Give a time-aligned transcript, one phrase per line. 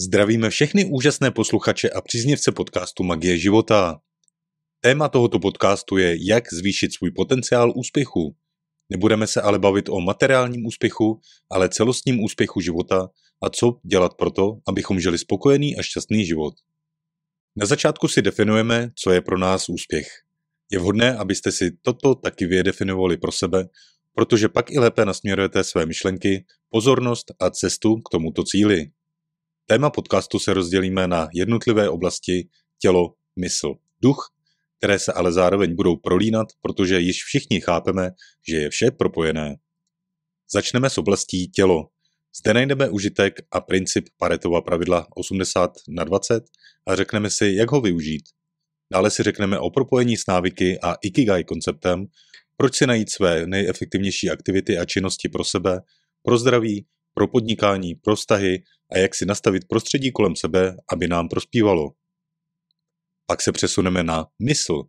[0.00, 4.00] Zdravíme všechny úžasné posluchače a příznivce podcastu Magie života.
[4.80, 8.36] Téma tohoto podcastu je, jak zvýšit svůj potenciál úspěchu.
[8.88, 13.08] Nebudeme se ale bavit o materiálním úspěchu, ale celostním úspěchu života
[13.42, 16.54] a co dělat proto, abychom žili spokojený a šťastný život.
[17.56, 20.06] Na začátku si definujeme, co je pro nás úspěch.
[20.70, 23.68] Je vhodné, abyste si toto taky vydefinovali pro sebe,
[24.14, 28.90] protože pak i lépe nasměrujete své myšlenky, pozornost a cestu k tomuto cíli.
[29.70, 32.48] Téma podcastu se rozdělíme na jednotlivé oblasti
[32.78, 34.34] tělo, mysl, duch,
[34.78, 38.10] které se ale zároveň budou prolínat, protože již všichni chápeme,
[38.48, 39.56] že je vše propojené.
[40.52, 41.88] Začneme s oblastí tělo.
[42.40, 46.44] Zde najdeme užitek a princip Paretova pravidla 80 na 20
[46.86, 48.22] a řekneme si, jak ho využít.
[48.92, 52.06] Dále si řekneme o propojení s návyky a Ikigai konceptem,
[52.56, 55.80] proč si najít své nejefektivnější aktivity a činnosti pro sebe,
[56.22, 61.28] pro zdraví, pro podnikání, pro vztahy a jak si nastavit prostředí kolem sebe, aby nám
[61.28, 61.90] prospívalo.
[63.26, 64.82] Pak se přesuneme na mysl.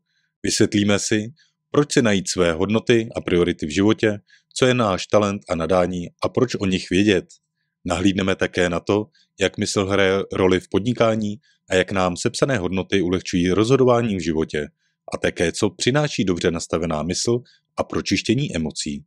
[0.44, 1.34] Vysvětlíme si,
[1.72, 4.20] proč si najít své hodnoty a priority v životě,
[4.54, 7.26] co je náš talent a nadání a proč o nich vědět.
[7.86, 9.06] Nahlídneme také na to,
[9.40, 11.36] jak mysl hraje roli v podnikání
[11.70, 14.68] a jak nám sepsané hodnoty ulehčují rozhodování v životě
[15.14, 17.40] a také co přináší dobře nastavená mysl
[17.78, 19.06] a pročištění emocí.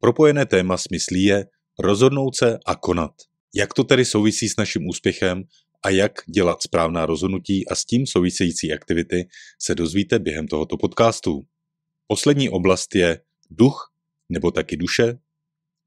[0.00, 1.46] Propojené téma s myslí je
[1.80, 3.12] rozhodnout se a konat.
[3.54, 5.44] Jak to tedy souvisí s naším úspěchem
[5.84, 9.28] a jak dělat správná rozhodnutí a s tím související aktivity
[9.62, 11.42] se dozvíte během tohoto podcastu.
[12.06, 13.20] Poslední oblast je
[13.50, 13.92] duch
[14.28, 15.18] nebo taky duše.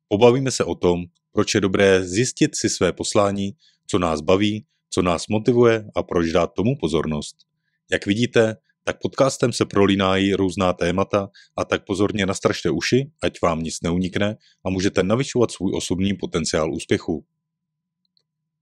[0.07, 3.51] Pobavíme se o tom, proč je dobré zjistit si své poslání,
[3.87, 7.35] co nás baví, co nás motivuje a proč dát tomu pozornost.
[7.91, 13.63] Jak vidíte, tak podcastem se prolínají různá témata a tak pozorně nastražte uši, ať vám
[13.63, 17.25] nic neunikne a můžete navyšovat svůj osobní potenciál úspěchu.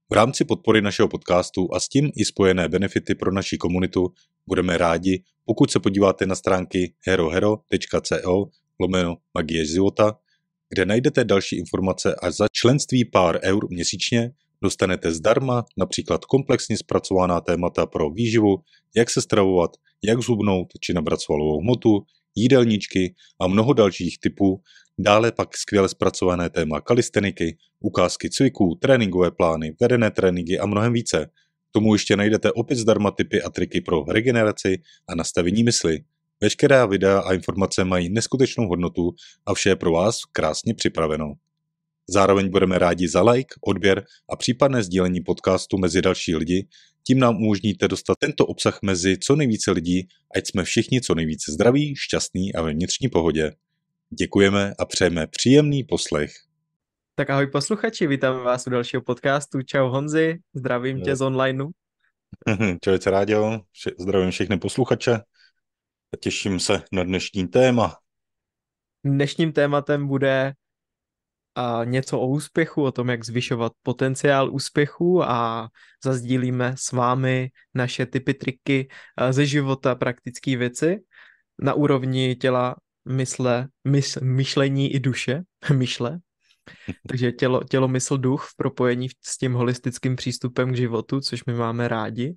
[0.10, 4.14] V rámci podpory našeho podcastu a s tím i spojené benefity pro naši komunitu
[4.48, 8.46] budeme rádi, pokud se podíváte na stránky herohero.co
[8.80, 10.18] lomeno magie života,
[10.70, 14.32] kde najdete další informace a za členství pár eur měsíčně
[14.64, 18.58] dostanete zdarma například komplexně zpracovaná témata pro výživu,
[18.96, 19.72] jak se stravovat,
[20.04, 22.02] jak zhubnout či nabrat svalovou hmotu,
[22.36, 24.62] jídelníčky a mnoho dalších typů,
[25.00, 31.30] dále pak skvěle zpracované téma kalisteniky, ukázky cviků, tréninkové plány, vedené tréninky a mnohem více.
[31.70, 36.00] K tomu ještě najdete opět zdarma typy a triky pro regeneraci a nastavení mysli.
[36.42, 39.12] Veškerá videa a informace mají neskutečnou hodnotu
[39.46, 41.34] a vše je pro vás krásně připraveno.
[42.14, 46.68] Zároveň budeme rádi za like, odběr a případné sdílení podcastu mezi další lidi,
[47.08, 51.52] tím nám umožníte dostat tento obsah mezi co nejvíce lidí, ať jsme všichni co nejvíce
[51.52, 53.52] zdraví, šťastní a ve vnitřní pohodě.
[54.20, 56.32] Děkujeme a přejeme příjemný poslech.
[57.16, 59.62] Tak ahoj posluchači, vítám vás u dalšího podcastu.
[59.62, 61.04] Čau Honzi, zdravím no.
[61.04, 61.70] tě z onlineu.
[62.84, 63.60] Čau, Rádio,
[64.00, 65.14] zdravím všechny posluchače
[66.14, 67.98] a těším se na dnešní téma.
[69.06, 70.54] Dnešním tématem bude
[71.56, 75.70] a něco o úspěchu, o tom, jak zvyšovat potenciál úspěchu a
[76.04, 78.88] zazdílíme s vámi naše typy, triky
[79.30, 81.00] ze života, praktické věci
[81.62, 82.76] na úrovni těla,
[83.06, 85.42] mysle, mys, myšlení i duše,
[85.74, 86.20] myšle.
[87.08, 91.54] Takže tělo, tělo, mysl, duch v propojení s tím holistickým přístupem k životu, což my
[91.54, 92.36] máme rádi.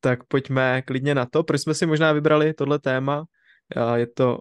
[0.00, 1.44] Tak pojďme klidně na to.
[1.44, 3.24] Proč jsme si možná vybrali tohle téma?
[3.94, 4.40] Je to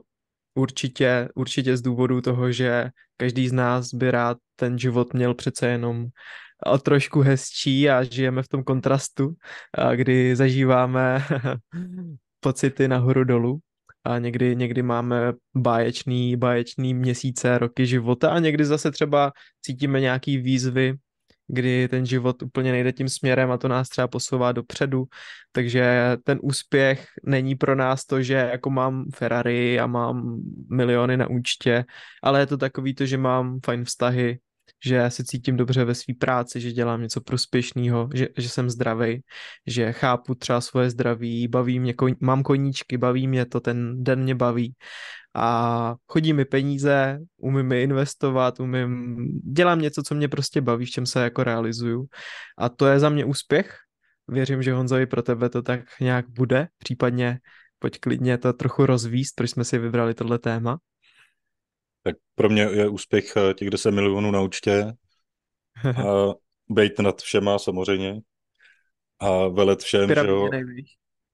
[0.53, 5.67] určitě, určitě z důvodu toho, že každý z nás by rád ten život měl přece
[5.67, 6.07] jenom
[6.66, 9.34] o trošku hezčí a žijeme v tom kontrastu,
[9.95, 11.25] kdy zažíváme
[12.40, 13.59] pocity nahoru dolů
[14.03, 20.38] a někdy, někdy máme báječný, báječný měsíce, roky života a někdy zase třeba cítíme nějaký
[20.38, 20.94] výzvy,
[21.47, 25.06] kdy ten život úplně nejde tím směrem a to nás třeba posouvá dopředu.
[25.52, 31.28] Takže ten úspěch není pro nás to, že jako mám Ferrari a mám miliony na
[31.29, 31.85] účtě,
[32.24, 34.40] ale je to takový to, že mám fajn vztahy,
[34.85, 39.22] že se cítím dobře ve své práci, že dělám něco prospěšného, že, že jsem zdravý,
[39.67, 44.35] že chápu třeba svoje zdraví, baví mě, mám koníčky, baví mě to, ten den mě
[44.35, 44.76] baví
[45.35, 49.16] a chodí mi peníze, umím mi investovat, umím,
[49.53, 52.05] dělám něco, co mě prostě baví, v čem se jako realizuju
[52.57, 53.78] a to je za mě úspěch.
[54.28, 57.39] Věřím, že Honzovi pro tebe to tak nějak bude, případně
[57.79, 60.78] pojď klidně to trochu rozvíst, proč jsme si vybrali tohle téma.
[62.03, 64.93] Tak pro mě je úspěch eh, těch 10 milionů na účtě
[65.97, 66.34] a
[66.69, 68.22] být nad všema samozřejmě
[69.19, 70.49] a velet všem, že jo.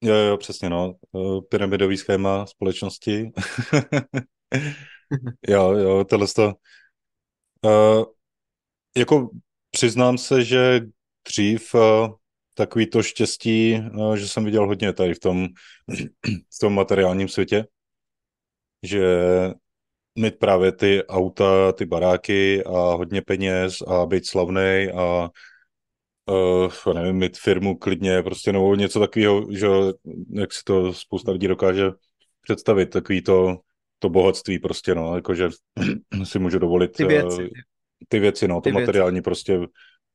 [0.00, 0.94] Jo, jo, přesně, no.
[1.16, 3.30] Eh, pyramidový schéma společnosti.
[5.48, 6.54] jo, jo, tohle to.
[7.64, 8.04] Uh,
[8.96, 9.30] jako
[9.70, 10.80] přiznám se, že
[11.28, 11.74] dřív
[12.54, 13.82] takový to štěstí,
[14.16, 15.46] že jsem viděl hodně tady v tom,
[16.56, 17.64] v tom materiálním světě,
[18.82, 19.04] že
[20.18, 25.30] mít právě ty auta, ty baráky a hodně peněz a být slavný a
[26.28, 29.66] uh, nevím, mít firmu klidně, prostě nebo něco takového, že
[30.30, 31.90] jak si to spousta lidí dokáže
[32.42, 33.56] představit, takový to,
[33.98, 35.48] to bohatství prostě, no, jakože
[36.24, 37.48] si můžu dovolit ty věci, uh,
[38.08, 39.24] ty věci no, to ty materiální věci.
[39.24, 39.60] prostě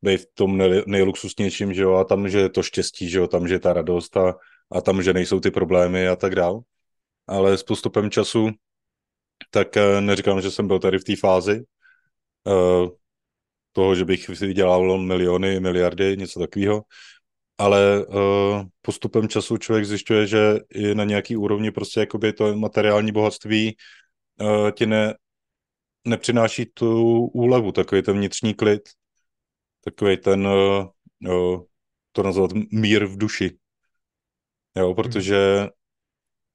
[0.02, 3.28] být v tom nej, nejluxusnějším, že jo, a tam, že je to štěstí, že jo,
[3.28, 4.36] tam, že je ta radost a,
[4.72, 6.62] a tam, že nejsou ty problémy a tak dál.
[7.28, 8.50] Ale s postupem času
[9.50, 11.64] tak eh, neříkám, že jsem byl tady v té fázi
[12.44, 12.90] uh,
[13.74, 16.84] toho, že bych si vydělával miliony, miliardy, něco takového,
[17.58, 23.12] ale uh, postupem času člověk zjišťuje, že i na nějaký úrovni prostě jakoby to materiální
[23.12, 23.76] bohatství
[24.42, 25.16] uh, ti ne,
[26.08, 28.82] nepřináší tu úlevu, takový ten vnitřní klid,
[29.84, 30.88] takový ten, uh,
[31.30, 31.62] uh,
[32.12, 33.58] to nazvat mír v duši.
[34.78, 35.70] Jo, protože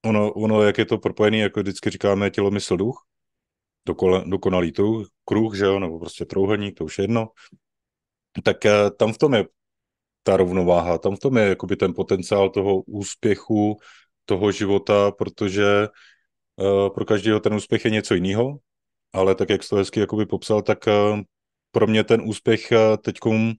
[0.05, 3.06] ono, ono, jak je to propojený, jako vždycky říkáme, tělo, mysl, duch,
[4.26, 7.28] dokonalý tu, kruh, že jo, nebo prostě trouhelník, to už je jedno,
[8.44, 9.44] tak uh, tam v tom je
[10.22, 13.76] ta rovnováha, tam v tom je jakoby ten potenciál toho úspěchu,
[14.25, 15.88] toho života, protože
[16.56, 18.58] uh, pro každého ten úspěch je něco jiného,
[19.12, 21.20] ale tak, jak jsi to hezky jakoby popsal, tak uh,
[21.70, 23.54] pro mě ten úspěch uh, teď v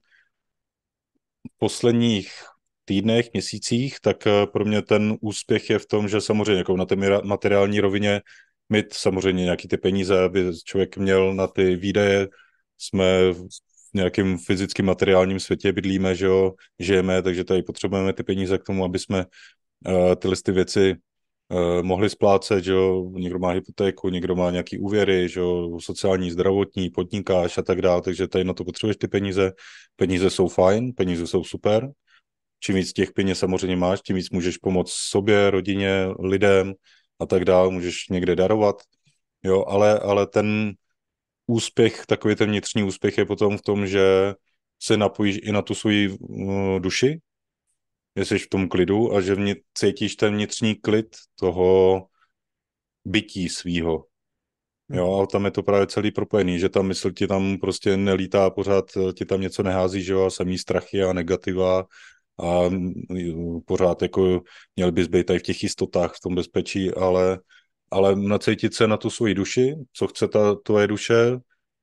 [1.58, 2.32] posledních
[2.84, 6.96] týdnech, měsících, tak pro mě ten úspěch je v tom, že samozřejmě jako na té
[7.22, 8.20] materiální rovině
[8.70, 12.28] mít samozřejmě nějaký ty peníze, aby člověk měl na ty výdaje,
[12.78, 18.58] jsme v nějakém fyzickém materiálním světě bydlíme, že jo, žijeme, takže tady potřebujeme ty peníze
[18.58, 19.26] k tomu, aby jsme
[19.88, 20.94] uh, tyhle ty věci
[21.48, 26.30] uh, mohli splácet, že jo, někdo má hypotéku, někdo má nějaký úvěry, že jo, sociální,
[26.30, 29.52] zdravotní, podnikáš a tak dále, takže tady na to potřebuješ ty peníze.
[29.96, 31.90] Peníze jsou fajn, peníze jsou super.
[32.60, 36.74] Čím víc těch peněz samozřejmě máš, tím víc můžeš pomoct sobě, rodině, lidem
[37.20, 38.82] a tak dále, můžeš někde darovat,
[39.42, 40.72] jo, ale, ale ten
[41.46, 44.34] úspěch, takový ten vnitřní úspěch je potom v tom, že
[44.82, 47.20] se napojíš i na tu svoji uh, duši,
[48.16, 52.06] že jsi v tom klidu a že vnit, cítíš ten vnitřní klid toho
[53.04, 54.04] bytí svýho.
[54.92, 58.50] Jo, a tam je to právě celý propojený, že ta mysl ti tam prostě nelítá,
[58.50, 58.84] pořád
[59.14, 61.84] ti tam něco nehází, že jo, a samý strachy a negativa
[62.42, 64.42] a mm, pořád jako
[64.76, 67.40] měl bys být tady v těch jistotách, v tom bezpečí, ale,
[67.90, 71.36] ale nacítit se na tu svoji duši, co chce ta tvoje duše,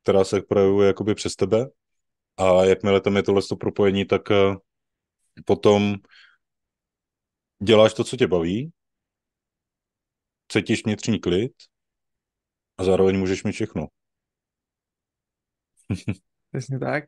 [0.03, 1.65] která se projevuje jakoby přes tebe
[2.37, 4.55] a jakmile tam je tohle propojení, tak eh,
[5.45, 5.95] potom
[7.63, 8.71] děláš to, co tě baví,
[10.51, 11.53] cítíš vnitřní klid
[12.77, 13.87] a zároveň můžeš mít všechno.
[16.51, 17.03] Přesně tak.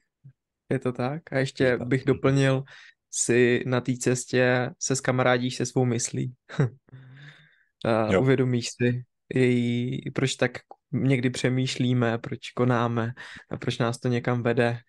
[0.69, 1.33] Je to tak.
[1.33, 2.63] A ještě bych doplnil,
[3.11, 6.33] si na té cestě se skamarádíš se svou myslí.
[7.85, 8.21] a jo.
[8.21, 9.03] uvědomíš si,
[9.35, 10.51] její, proč tak
[10.91, 13.11] někdy přemýšlíme, proč konáme,
[13.51, 14.79] a proč nás to někam vede.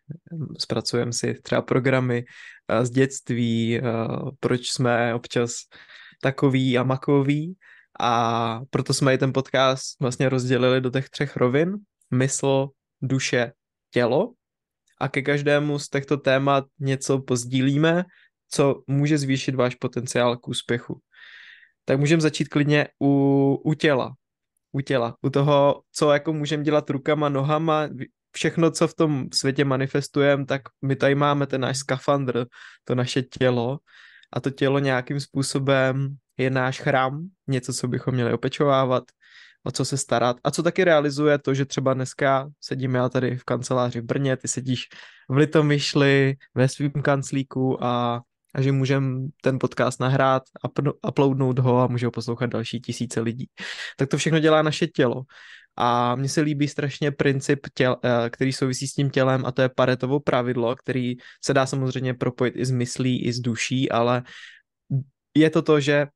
[0.59, 2.25] Zpracujeme si třeba programy
[2.83, 3.81] z dětství,
[4.41, 5.53] proč jsme občas
[6.23, 7.57] takový a makový
[8.01, 11.77] a proto jsme i ten podcast vlastně rozdělili do těch třech rovin.
[12.11, 12.69] Mysl,
[13.03, 13.53] duše,
[13.91, 14.33] tělo
[15.01, 18.05] a ke každému z těchto témat něco pozdílíme,
[18.51, 21.01] co může zvýšit váš potenciál k úspěchu.
[21.85, 24.15] Tak můžeme začít klidně u, u těla.
[24.73, 25.17] U těla.
[25.23, 27.89] U toho, co jako můžeme dělat rukama, nohama,
[28.33, 32.47] všechno, co v tom světě manifestujeme, tak my tady máme ten náš skafandr,
[32.85, 33.79] to naše tělo
[34.33, 39.05] a to tělo nějakým způsobem je náš chrám, něco, co bychom měli opečovávat,
[39.65, 43.37] o co se starat a co taky realizuje to, že třeba dneska sedím já tady
[43.37, 44.89] v kanceláři v Brně, ty sedíš
[45.29, 48.21] v Litomyšli ve svým kanclíku a,
[48.55, 50.43] a že můžeme ten podcast nahrát,
[51.09, 53.47] uploadnout ho a může ho poslouchat další tisíce lidí.
[53.97, 55.23] Tak to všechno dělá naše tělo.
[55.77, 59.63] A mně se líbí strašně princip, těl, eh, který souvisí s tím tělem a to
[59.63, 61.15] je Paretovo pravidlo, který
[61.45, 64.23] se dá samozřejmě propojit i s myslí, i s duší, ale
[65.37, 66.07] je to to, že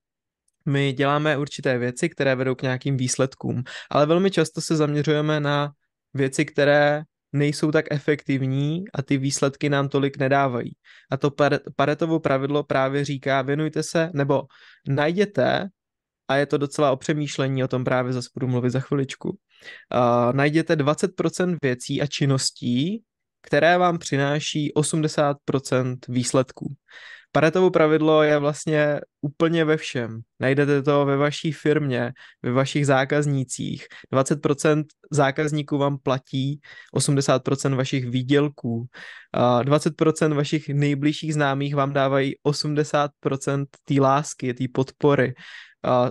[0.67, 5.73] my děláme určité věci, které vedou k nějakým výsledkům, ale velmi často se zaměřujeme na
[6.15, 7.03] věci, které
[7.33, 10.71] nejsou tak efektivní a ty výsledky nám tolik nedávají.
[11.11, 11.31] A to
[11.77, 14.43] Paretovo pravidlo právě říká, věnujte se, nebo
[14.89, 15.69] najděte,
[16.29, 20.33] a je to docela o přemýšlení, o tom právě zase budu mluvit za chviličku, uh,
[20.33, 23.03] najděte 20% věcí a činností,
[23.43, 26.75] které vám přináší 80% výsledků.
[27.37, 30.21] Paretovo pravidlo je vlastně úplně ve všem.
[30.41, 32.13] Najdete to ve vaší firmě,
[32.43, 33.87] ve vašich zákaznících.
[34.13, 36.61] 20% zákazníků vám platí
[36.97, 38.87] 80% vašich výdělků.
[39.35, 45.35] 20% vašich nejbližších známých vám dávají 80% té lásky, té podpory.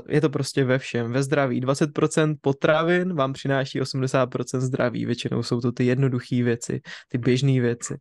[0.09, 1.61] Je to prostě ve všem, ve zdraví.
[1.61, 5.05] 20% potravin vám přináší 80% zdraví.
[5.05, 7.97] Většinou jsou to ty jednoduché věci, ty běžné věci.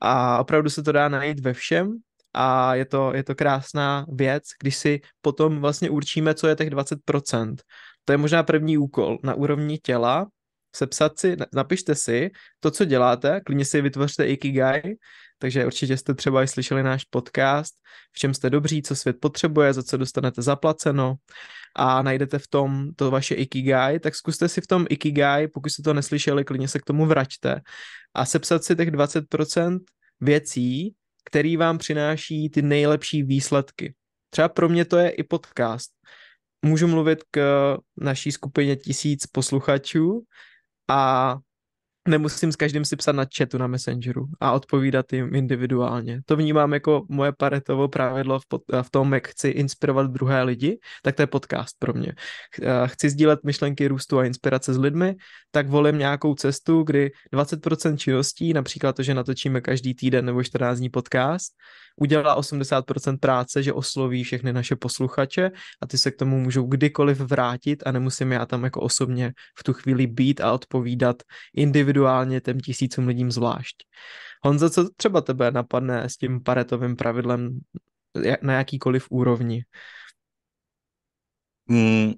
[0.00, 1.98] A opravdu se to dá najít ve všem
[2.34, 6.70] a je to, je to krásná věc, když si potom vlastně určíme, co je těch
[6.70, 7.54] 20%.
[8.04, 10.26] To je možná první úkol na úrovni těla,
[10.76, 14.82] sepsat si, napište si to, co děláte, klidně si vytvořte Ikigai,
[15.38, 17.74] takže určitě jste třeba i slyšeli náš podcast,
[18.12, 21.14] v čem jste dobří, co svět potřebuje, za co dostanete zaplaceno
[21.76, 25.82] a najdete v tom to vaše Ikigai, tak zkuste si v tom Ikigai, pokud jste
[25.82, 27.60] to neslyšeli, klidně se k tomu vraťte
[28.14, 29.78] a sepsat si těch 20%
[30.20, 33.94] věcí, který vám přináší ty nejlepší výsledky.
[34.30, 35.90] Třeba pro mě to je i podcast.
[36.64, 37.38] Můžu mluvit k
[37.96, 40.22] naší skupině tisíc posluchačů
[40.90, 41.34] a
[42.08, 46.20] nemusím s každým si psat na chatu na Messengeru a odpovídat jim individuálně.
[46.26, 50.78] To vnímám jako moje paretovo pravidlo v, pod, v tom, jak chci inspirovat druhé lidi,
[51.02, 52.14] tak to je podcast pro mě.
[52.86, 55.14] Chci sdílet myšlenky růstu a inspirace s lidmi,
[55.50, 60.78] tak volím nějakou cestu, kdy 20% činností, například to, že natočíme každý týden nebo 14
[60.78, 61.52] dní podcast,
[62.00, 65.50] udělá 80% práce, že osloví všechny naše posluchače
[65.82, 69.64] a ty se k tomu můžou kdykoliv vrátit a nemusím já tam jako osobně v
[69.64, 71.22] tu chvíli být a odpovídat
[71.54, 71.91] individuálně
[72.40, 73.76] těm tisícům lidím zvlášť.
[74.44, 77.60] Honzo, co třeba tebe napadne s tím paretovým pravidlem
[78.42, 79.64] na jakýkoliv úrovni?
[81.68, 82.12] Hmm.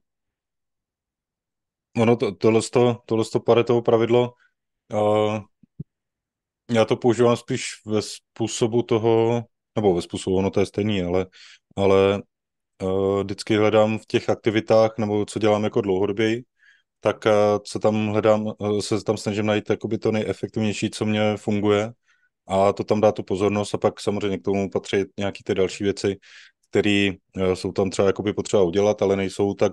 [1.96, 4.32] Ono to, tohle, to, tohle to paretovo pravidlo
[4.92, 5.38] uh,
[6.70, 9.42] já to používám spíš ve způsobu toho,
[9.76, 11.26] nebo ve způsobu, ono to je stejný, ale,
[11.76, 12.22] ale
[12.82, 16.40] uh, vždycky hledám v těch aktivitách, nebo co dělám jako dlouhodobě,
[17.04, 17.24] tak
[17.66, 21.92] se tam hledám, uh, se tam snažím najít jakoby to nejefektivnější, co mě funguje
[22.48, 25.84] a to tam dá tu pozornost a pak samozřejmě k tomu patří nějaký ty další
[25.84, 26.16] věci,
[26.70, 29.72] které uh, jsou tam třeba jakoby potřeba udělat, ale nejsou tak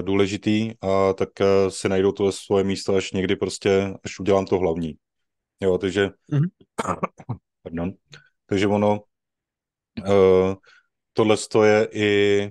[0.00, 1.28] důležitý a tak
[1.68, 4.94] si najdou tohle svoje místo až někdy prostě, až udělám to hlavní.
[5.60, 6.98] Jo, takže mm-hmm.
[7.62, 7.92] pardon.
[8.46, 9.00] Takže ono,
[9.98, 10.54] uh,
[11.12, 12.50] tohle je i,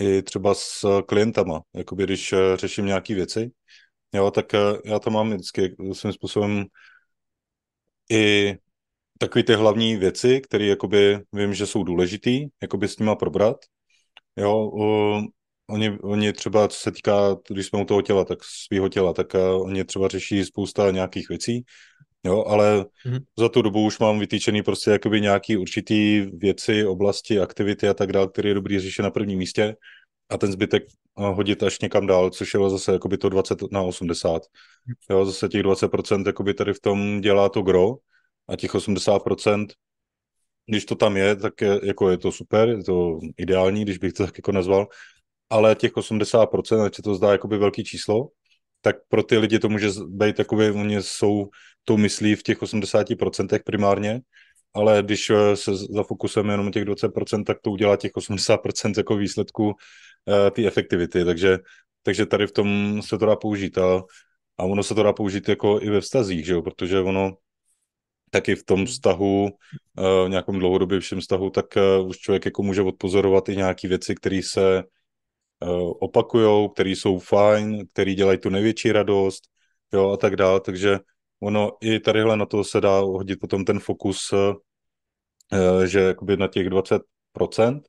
[0.00, 3.50] i třeba s klientama, jakoby když uh, řeším nějaké věci,
[4.14, 6.64] jo, tak uh, já to mám vždycky svým způsobem
[8.10, 8.54] i
[9.18, 13.56] takové ty hlavní věci, které jakoby vím, že jsou důležitý, jakoby s nima probrat.
[14.36, 14.70] Jo,
[15.70, 19.34] oni, oni třeba, co se týká, když jsme u toho těla, tak svého těla, tak
[19.34, 21.64] uh, oni třeba řeší spousta nějakých věcí,
[22.28, 23.20] Jo, ale mm-hmm.
[23.38, 28.12] za tu dobu už mám vytýčený prostě jakoby nějaký určitý věci, oblasti, aktivity a tak
[28.12, 29.76] dále, které je dobrý řešit na prvním místě
[30.30, 30.82] a ten zbytek
[31.14, 34.42] hodit až někam dál, což je zase jakoby to 20 na 80.
[35.10, 37.94] Jo, zase těch 20% jakoby tady v tom dělá to gro
[38.48, 39.66] a těch 80%
[40.68, 44.12] když to tam je, tak je, jako je to super, je to ideální, když bych
[44.12, 44.86] to tak jako nazval,
[45.50, 48.28] ale těch 80%, ať se to zdá jakoby velký číslo,
[48.80, 51.48] tak pro ty lidi to může být jakoby, oni jsou
[51.84, 54.20] tou myslí v těch 80% primárně,
[54.74, 59.66] ale když eh, se zafokusujeme jenom těch 20%, tak to udělá těch 80% jako výsledku
[59.66, 59.74] uh,
[60.50, 61.58] té efektivity, takže,
[62.02, 64.02] takže tady v tom se to dá použít a,
[64.58, 66.62] a ono se to dá použít jako i ve vztazích, že jo?
[66.62, 67.36] protože ono
[68.30, 73.48] taky v tom vztahu, uh, nějakém dlouhodobějším vztahu, tak uh, už člověk jako může odpozorovat
[73.48, 74.82] i nějaké věci, které se
[76.00, 79.42] opakujou, které jsou fajn, které dělají tu největší radost,
[79.92, 80.98] jo, a tak dále, takže
[81.40, 86.48] ono i tadyhle na to se dá hodit potom ten fokus, uh, že jakoby na
[86.48, 87.80] těch 20%,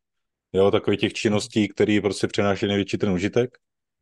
[0.53, 3.57] jo, takových těch činností, které prostě přináší největší ten užitek,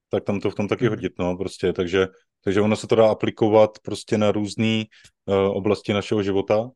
[0.09, 0.89] tak tam to v tom taky mhm.
[0.89, 2.07] hodit, no, prostě, takže,
[2.43, 4.83] takže ono se to dá aplikovat prostě na různé
[5.25, 6.69] uh, oblasti našeho života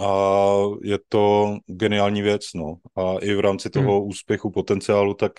[0.00, 4.08] a je to geniální věc, no, a i v rámci toho hmm.
[4.08, 5.32] úspěchu, potenciálu, tak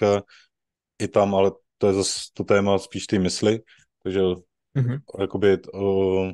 [1.00, 3.60] i tam, ale to je zase to téma spíš ty mysli,
[4.04, 5.00] takže mm-hmm.
[5.20, 6.32] jakoby uh,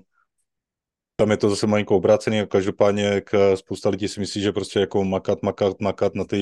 [1.15, 4.80] tam je to zase malinko obrácený a každopádně jak spousta lidí si myslí, že prostě
[4.80, 6.38] jako makat, makat, makat na té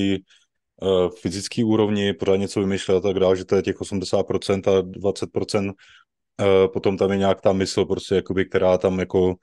[0.82, 4.82] uh, fyzické úrovni, pořád něco vymýšlet a tak dále, že to je těch 80% a
[4.82, 9.34] 20% uh, potom tam je nějak ta mysl prostě jakoby, která tam jako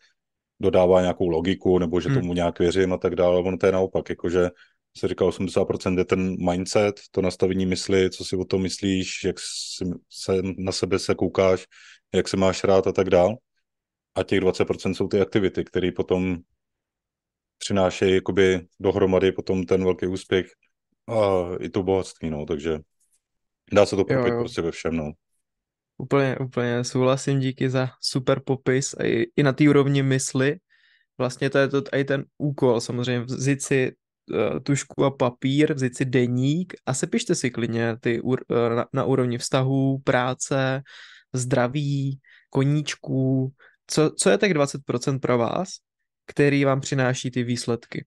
[0.59, 2.19] dodává nějakou logiku, nebo že hmm.
[2.19, 4.49] tomu nějak věřím a tak dále, ono to je naopak, jakože
[4.97, 9.35] se říká 80% je ten mindset, to nastavení mysli, co si o tom myslíš, jak
[10.09, 11.65] se na sebe se koukáš,
[12.13, 13.35] jak se máš rád a tak dál.
[14.15, 16.37] A těch 20% jsou ty aktivity, které potom
[17.57, 20.45] přinášejí jakoby dohromady potom ten velký úspěch
[21.07, 21.15] a
[21.59, 22.79] i to bohatství, no, takže
[23.73, 25.11] dá se to propit prostě ve všem, no.
[25.97, 30.55] Úplně, úplně souhlasím, díky za super popis a i, i na té úrovni mysli.
[31.17, 33.91] Vlastně to je to i ten úkol, samozřejmě vzít si
[34.63, 38.35] tušku a papír, vzít si deník a sepište si klidně ty uh,
[38.75, 40.81] na, na úrovni vztahů, práce,
[41.33, 42.19] zdraví,
[42.49, 43.53] koníčků,
[43.87, 45.69] co, co je tak 20% pro vás,
[46.25, 48.05] který vám přináší ty výsledky.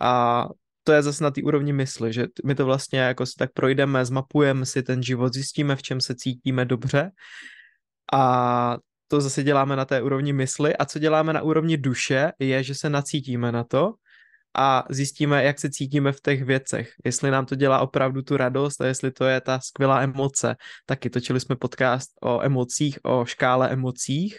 [0.00, 0.46] A
[0.84, 4.04] to je zase na té úrovni mysli, že my to vlastně jako si tak projdeme,
[4.04, 7.10] zmapujeme si ten život, zjistíme, v čem se cítíme dobře.
[8.12, 8.76] A
[9.08, 10.76] to zase děláme na té úrovni mysli.
[10.76, 13.94] A co děláme na úrovni duše je, že se nacítíme na to
[14.54, 16.92] a zjistíme, jak se cítíme v těch věcech.
[17.04, 20.56] Jestli nám to dělá opravdu tu radost a jestli to je ta skvělá emoce.
[20.86, 24.38] Taky točili jsme podcast o emocích, o škále emocích,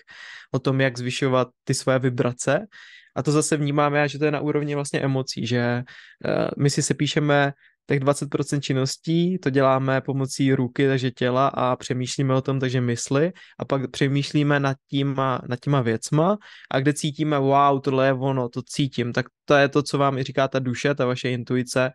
[0.52, 2.68] o tom, jak zvyšovat ty své vibrace
[3.16, 5.84] a to zase vnímáme, že to je na úrovni vlastně emocí, že
[6.26, 7.54] uh, my si se píšeme
[7.88, 13.32] těch 20% činností, to děláme pomocí ruky, takže těla a přemýšlíme o tom, takže mysli
[13.60, 16.38] a pak přemýšlíme nad, tíma, nad těma věcma
[16.72, 20.18] a kde cítíme, wow, tohle je ono, to cítím, tak to je to, co vám
[20.18, 21.92] i říká ta duše, ta vaše intuice,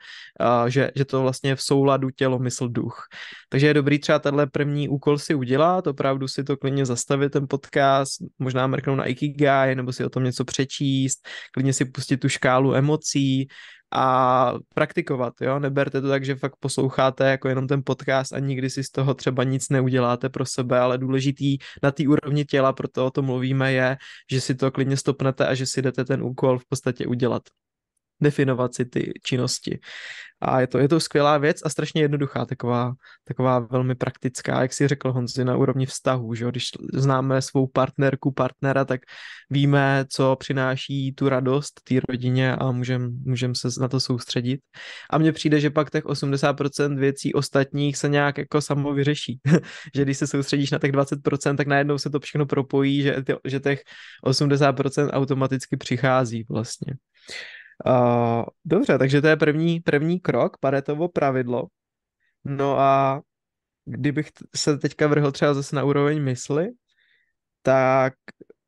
[0.69, 3.07] že, že to vlastně je v souladu tělo, mysl, duch.
[3.49, 7.47] Takže je dobrý třeba tenhle první úkol si udělat, opravdu si to klidně zastavit, ten
[7.49, 12.29] podcast, možná mrknout na Ikigai, nebo si o tom něco přečíst, klidně si pustit tu
[12.29, 13.49] škálu emocí,
[13.93, 18.71] a praktikovat, jo, neberte to tak, že fakt posloucháte jako jenom ten podcast a nikdy
[18.71, 23.07] si z toho třeba nic neuděláte pro sebe, ale důležitý na té úrovni těla, proto
[23.07, 23.97] o tom mluvíme, je,
[24.31, 27.43] že si to klidně stopnete a že si jdete ten úkol v podstatě udělat
[28.21, 29.81] definovat si ty činnosti.
[30.43, 32.93] A je to, je to skvělá věc a strašně jednoduchá, taková,
[33.25, 38.33] taková velmi praktická, jak si řekl Honzi, na úrovni vztahu, že když známe svou partnerku,
[38.33, 39.01] partnera, tak
[39.51, 44.61] víme, co přináší tu radost té rodině a můžeme můžem se na to soustředit.
[45.11, 49.41] A mně přijde, že pak těch 80% věcí ostatních se nějak jako samo vyřeší.
[49.95, 53.61] že když se soustředíš na těch 20%, tak najednou se to všechno propojí, že, že
[53.61, 53.83] těch
[54.27, 56.95] 80% automaticky přichází vlastně.
[57.87, 61.67] Uh, dobře, takže to je první, první krok, Paretovo pravidlo.
[62.45, 63.21] No a
[63.85, 66.69] kdybych se teďka vrhl třeba zase na úroveň mysli,
[67.63, 68.15] tak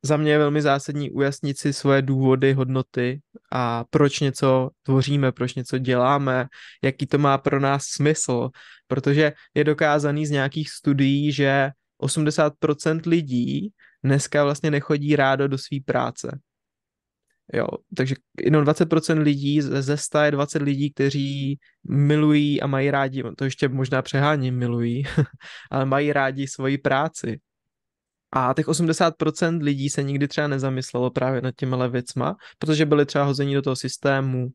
[0.03, 3.21] za mě je velmi zásadní ujasnit si svoje důvody, hodnoty
[3.53, 6.47] a proč něco tvoříme, proč něco děláme,
[6.83, 8.51] jaký to má pro nás smysl,
[8.87, 11.71] protože je dokázaný z nějakých studií, že
[12.03, 13.73] 80% lidí
[14.05, 16.39] dneska vlastně nechodí rádo do své práce.
[17.53, 23.23] Jo, takže jenom 20% lidí ze 100 je 20 lidí, kteří milují a mají rádi,
[23.37, 25.03] to ještě možná přeháním milují,
[25.71, 27.41] ale mají rádi svoji práci.
[28.33, 33.25] A těch 80% lidí se nikdy třeba nezamyslelo právě nad těmihle věcma, protože byli třeba
[33.25, 34.49] hození do toho systému,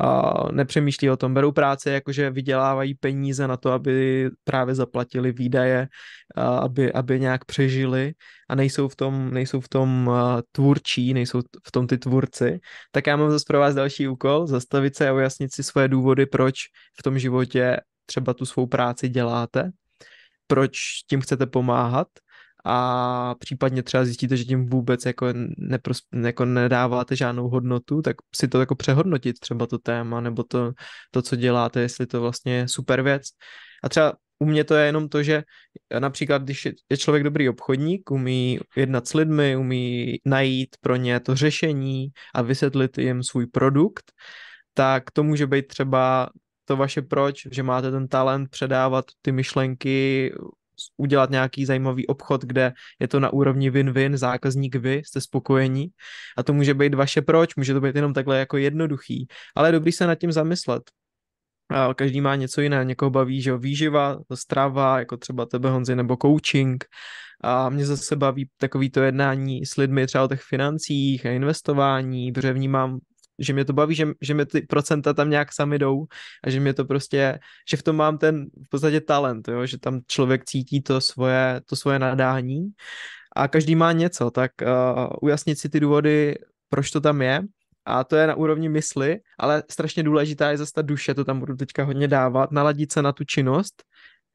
[0.00, 5.88] a nepřemýšlí o tom, berou práci, jakože vydělávají peníze na to, aby právě zaplatili výdaje,
[6.36, 8.12] aby, aby nějak přežili
[8.48, 10.10] a nejsou v tom, nejsou v tom
[10.52, 12.60] tvůrčí, nejsou v tom ty tvůrci,
[12.92, 16.26] tak já mám zase pro vás další úkol, zastavit se a ujasnit si svoje důvody,
[16.26, 16.54] proč
[16.98, 19.70] v tom životě třeba tu svou práci děláte,
[20.46, 20.78] proč
[21.08, 22.08] tím chcete pomáhat
[22.64, 25.26] a případně třeba zjistíte, že tím vůbec jako,
[25.58, 30.72] nepros, jako nedáváte žádnou hodnotu, tak si to jako přehodnotit třeba to téma nebo to,
[31.10, 33.22] to, co děláte, jestli to vlastně je super věc.
[33.84, 35.42] A třeba u mě to je jenom to, že
[35.98, 41.36] například, když je člověk dobrý obchodník, umí jednat s lidmi, umí najít pro ně to
[41.36, 44.12] řešení a vysvětlit jim svůj produkt,
[44.74, 46.30] tak to může být třeba
[46.64, 50.32] to vaše proč, že máte ten talent předávat ty myšlenky
[50.96, 55.88] udělat nějaký zajímavý obchod, kde je to na úrovni win-win, zákazník vy, jste spokojení
[56.36, 59.72] a to může být vaše proč, může to být jenom takhle jako jednoduchý, ale je
[59.72, 60.82] dobrý se nad tím zamyslet.
[61.70, 66.16] A každý má něco jiné, někoho baví, že výživa, strava, jako třeba tebe Honzi, nebo
[66.22, 66.84] coaching,
[67.40, 72.32] a mě zase baví takový to jednání s lidmi třeba o těch financích a investování,
[72.32, 72.98] protože vnímám
[73.40, 76.06] že mě to baví, že, že mi ty procenta tam nějak sami jdou
[76.44, 79.66] a že mě to prostě, že v tom mám ten v podstatě talent, jo?
[79.66, 82.70] že tam člověk cítí to svoje, to svoje nadání
[83.36, 86.34] a každý má něco, tak uh, ujasnit si ty důvody,
[86.68, 87.42] proč to tam je
[87.84, 91.40] a to je na úrovni mysli, ale strašně důležitá je zase ta duše, to tam
[91.40, 93.82] budu teďka hodně dávat, naladit se na tu činnost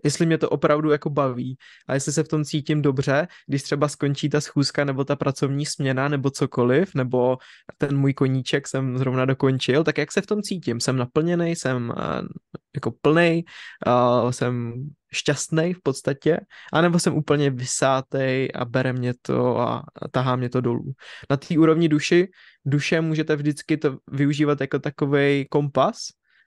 [0.06, 3.88] jestli mě to opravdu jako baví a jestli se v tom cítím dobře, když třeba
[3.88, 7.38] skončí ta schůzka nebo ta pracovní směna nebo cokoliv, nebo
[7.78, 10.80] ten můj koníček jsem zrovna dokončil, tak jak se v tom cítím?
[10.80, 12.28] Jsem naplněný, jsem uh,
[12.76, 13.46] jako plný,
[13.88, 14.74] uh, jsem
[15.14, 16.38] šťastný v podstatě,
[16.74, 20.94] anebo jsem úplně vysátej a bere mě to a tahá mě to dolů.
[21.30, 22.28] Na té úrovni duši,
[22.66, 25.98] duše můžete vždycky to využívat jako takový kompas,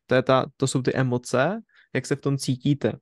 [0.06, 1.60] to, je ta, to jsou ty emoce,
[1.94, 2.92] jak se v tom cítíte.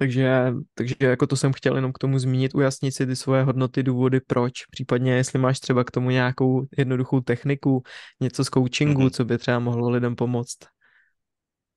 [0.00, 3.82] Takže, takže jako to jsem chtěl jenom k tomu zmínit, ujasnit si ty svoje hodnoty,
[3.82, 4.66] důvody, proč.
[4.70, 7.82] Případně, jestli máš třeba k tomu nějakou jednoduchou techniku,
[8.20, 9.10] něco z coachingu, mm-hmm.
[9.10, 10.58] co by třeba mohlo lidem pomoct.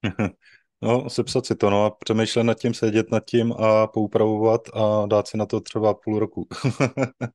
[0.83, 5.05] No, sepsat si to, no a přemýšlet nad tím, sedět nad tím a poupravovat a
[5.05, 6.47] dát si na to třeba půl roku.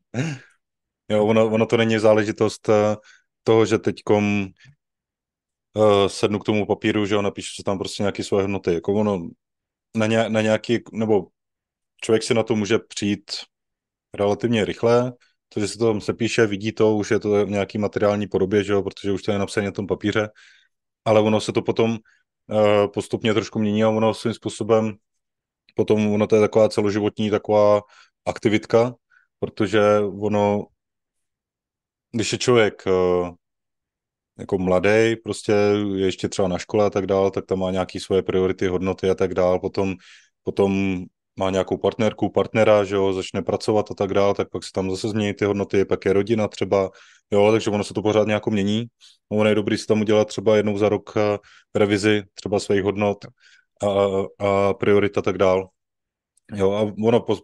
[1.08, 2.96] jo, ono, ono to není záležitost eh,
[3.42, 4.46] toho, že teďkom
[5.74, 8.74] uh, sednu k tomu papíru, že jo, napíšu si tam prostě nějaké svoje hodnoty.
[8.74, 9.28] Jako ono,
[9.98, 11.26] na, ně, na nějaký, nebo
[12.02, 13.30] člověk si na to může přijít
[14.14, 15.12] relativně rychle,
[15.48, 18.64] to, že se to tam sepíše, vidí to, už je to v nějaký materiální podobě,
[18.64, 20.28] že jo, protože už to je napsané na tom papíře,
[21.04, 24.98] ale ono se to potom uh, postupně trošku mění a ono svým způsobem
[25.78, 27.82] potom ono to je taková celoživotní taková
[28.26, 28.94] aktivitka,
[29.38, 29.80] protože
[30.20, 30.66] ono,
[32.10, 33.34] když je člověk uh,
[34.38, 35.52] jako mladý, prostě
[35.96, 39.10] je ještě třeba na škole a tak dál, tak tam má nějaké svoje priority, hodnoty
[39.10, 39.94] a tak dál, potom,
[40.42, 41.02] potom
[41.38, 44.90] má nějakou partnerku, partnera, že jo, začne pracovat a tak dál, tak pak se tam
[44.90, 46.90] zase změní ty hodnoty, pak je rodina třeba,
[47.30, 48.86] jo, takže ono se to pořád nějak mění.
[49.28, 51.38] Ono je dobrý si tam udělat třeba jednou za rok eh,
[51.74, 53.24] revizi třeba svých hodnot
[53.82, 53.88] a,
[54.46, 55.68] a priorit a tak dál.
[56.54, 57.38] Jo, a ono po,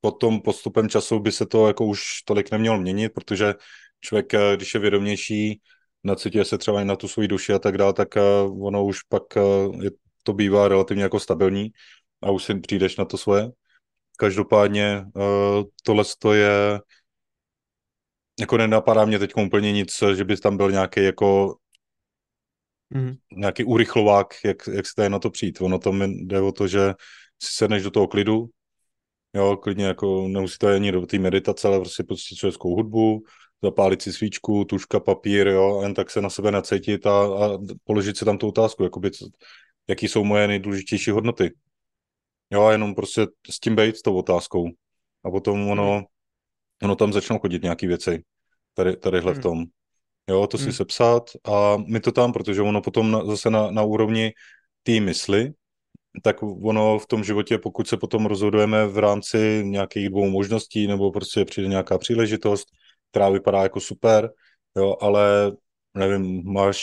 [0.00, 3.54] potom postupem času by se to jako už tolik nemělo měnit, protože
[4.06, 5.60] člověk, eh, když je vědomější,
[6.04, 8.20] nacituje se třeba i na tu svoji duši a tak dále, tak eh,
[8.60, 9.40] ono už pak eh,
[9.82, 9.90] je,
[10.22, 11.70] to bývá relativně jako stabilní
[12.22, 13.50] a už si přijdeš na to svoje.
[14.18, 15.04] Každopádně
[15.82, 16.80] tohle to je
[18.40, 21.56] jako nenapadá mě teď úplně nic, že by tam byl nějaký jako
[22.90, 23.14] mm.
[23.32, 25.60] nějaký urychlovák, jak, jak se tady na to přijít.
[25.60, 26.94] Ono to jde o to, že
[27.42, 28.48] si sedneš do toho klidu,
[29.34, 33.22] jo, klidně jako nemusí to ani do té meditace, ale prostě pustit člověckou hudbu,
[33.62, 37.58] zapálit si svíčku, tuška, papír, jo, a jen tak se na sebe nacítit a, a
[37.84, 39.26] položit si tam tu otázku, jakoby, co,
[39.88, 41.54] jaký jsou moje nejdůležitější hodnoty.
[42.50, 44.68] Jo, a jenom prostě s tím být, s tou otázkou.
[45.24, 46.04] A potom ono, hmm.
[46.82, 48.22] ono tam začnou chodit nějaký věci,
[48.74, 49.40] tady, tadyhle hmm.
[49.40, 49.64] v tom.
[50.28, 50.72] Jo, to si hmm.
[50.72, 54.32] sepsat a my to tam, protože ono potom na, zase na, na úrovni
[54.82, 55.52] té mysli,
[56.22, 61.12] tak ono v tom životě, pokud se potom rozhodujeme v rámci nějakých dvou možností, nebo
[61.12, 62.68] prostě přijde nějaká příležitost,
[63.16, 64.30] která vypadá jako super,
[64.76, 65.52] jo, ale
[65.94, 66.80] nevím, máš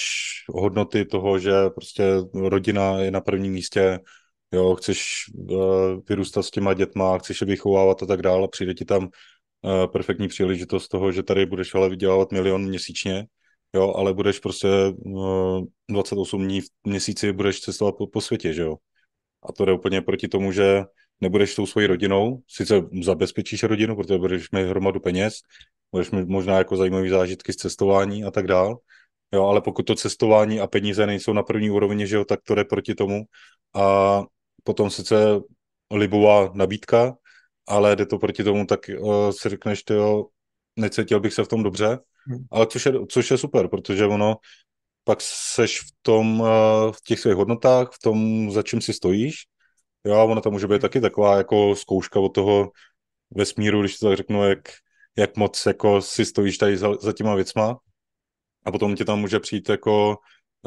[0.50, 4.00] hodnoty toho, že prostě rodina je na prvním místě,
[4.52, 5.58] jo, chceš uh,
[6.10, 10.28] vyrůstat s těma dětma, chceš je vychovávat a tak dále, přijde ti tam uh, perfektní
[10.28, 13.26] příležitost toho, že tady budeš ale vydělávat milion měsíčně,
[13.76, 14.67] jo, ale budeš prostě
[14.98, 18.76] uh, eh, 28 dní v měsíci budeš cestovat po, po světě, že jo.
[19.50, 20.84] A to jde úplně proti tomu, že
[21.22, 25.34] nebudeš tou svojí rodinou, sice zabezpečíš rodinu, protože budeš mít hromadu peněz,
[25.93, 28.77] budeš mít možná jako zajímavý zážitky z cestování a tak dál,
[29.34, 32.56] jo, ale pokud to cestování a peníze nejsou na první úrovni, že jo, tak to
[32.56, 33.23] jde proti tomu.
[33.75, 34.21] A
[34.63, 35.15] potom sice
[35.91, 37.13] libová nabídka,
[37.67, 40.25] ale jde to proti tomu, tak uh, si řekneš, ty jo,
[40.75, 42.45] necítil bych se v tom dobře, hmm.
[42.51, 44.36] ale což je, což je super, protože ono
[45.03, 46.47] pak seš v tom, uh,
[46.91, 49.36] v těch svých hodnotách, v tom, za čím si stojíš,
[50.03, 52.71] jo, ono to může být taky taková jako zkouška od toho
[53.32, 54.60] vesmíru, když to tak řeknu, jak
[55.17, 57.78] jak moc jako si stojíš tady za, za těma věcma.
[58.65, 60.17] A potom ti tam může přijít jako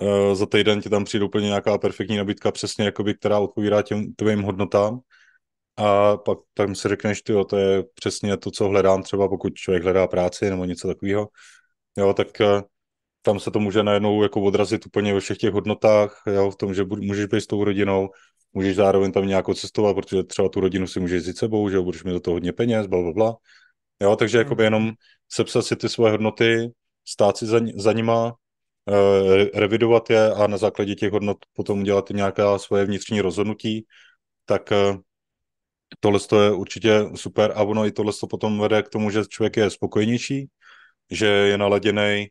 [0.03, 4.13] uh, za týden ti tam přijde úplně nějaká perfektní nabídka přesně jakoby, která odpovídá těm
[4.15, 5.01] tvým hodnotám.
[5.77, 9.83] A pak tam si řekneš, ty, to je přesně to, co hledám třeba pokud člověk
[9.83, 11.29] hledá práci nebo něco takového,
[11.99, 12.63] jo, tak uh,
[13.23, 16.75] tam se to může najednou jako odrazit úplně ve všech těch hodnotách, jo, v tom,
[16.75, 18.09] že můžeš být s tou rodinou,
[18.53, 21.83] můžeš zároveň tam nějakou cestovat, protože třeba tu rodinu si můžeš jít sebou, že jo,
[21.83, 23.37] budeš mít do toho hodně peněz, bla, bla, bla.
[24.01, 24.75] Jo, takže jakoby hmm.
[24.75, 24.93] jenom
[25.29, 26.73] sepsat si ty svoje hodnoty,
[27.05, 28.35] stát si za, za nima, uh,
[29.55, 33.87] revidovat je a na základě těch hodnot potom dělat nějaká svoje vnitřní rozhodnutí,
[34.45, 34.97] tak uh,
[36.01, 39.71] tohle je určitě super a ono i tohle potom vede k tomu, že člověk je
[39.71, 40.49] spokojenější,
[41.11, 42.27] že je naladěný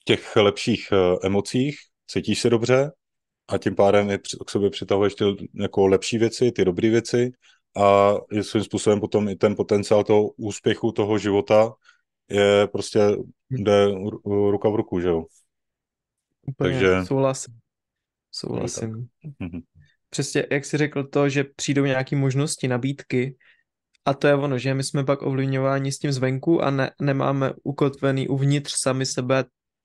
[0.00, 2.90] v těch lepších uh, emocích, cítíš se dobře
[3.48, 7.30] a tím pádem i k sobě přitahuješ ty jako lepší věci, ty dobré věci
[7.76, 11.72] a je svým způsobem potom i ten potenciál toho úspěchu toho života
[12.30, 13.00] je prostě
[13.50, 13.86] jde
[14.24, 15.24] ruka v ruku, že jo.
[16.46, 17.04] Úplně Takže...
[17.04, 17.54] souhlasím.
[18.30, 19.08] Souhlasím.
[19.38, 19.60] Mhm.
[20.10, 23.36] Přesně, jak jsi řekl to, že přijdou nějaké možnosti, nabídky,
[24.04, 27.52] a to je ono, že my jsme pak ovlivňováni s tím zvenku a ne, nemáme
[27.62, 29.44] ukotvený uvnitř sami sebe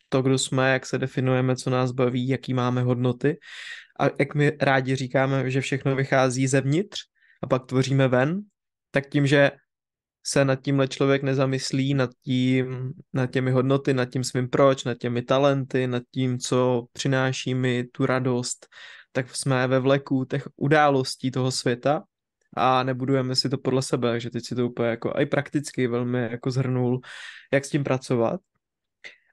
[0.09, 3.39] to, kdo jsme, jak se definujeme, co nás baví, jaký máme hodnoty.
[3.99, 6.99] A jak my rádi říkáme, že všechno vychází zevnitř
[7.41, 8.41] a pak tvoříme ven,
[8.91, 9.51] tak tím, že
[10.25, 14.97] se nad tímhle člověk nezamyslí, nad, tím, nad těmi hodnoty, nad tím svým proč, nad
[14.97, 18.67] těmi talenty, nad tím, co přináší mi tu radost,
[19.11, 22.03] tak jsme ve vleku těch událostí toho světa
[22.55, 26.21] a nebudujeme si to podle sebe, takže teď si to úplně jako i prakticky velmi
[26.21, 26.99] jako zhrnul,
[27.53, 28.39] jak s tím pracovat.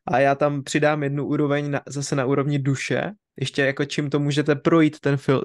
[0.07, 4.19] A já tam přidám jednu úroveň na, zase na úrovni duše, ještě jako čím to
[4.19, 5.45] můžete projít ten fil,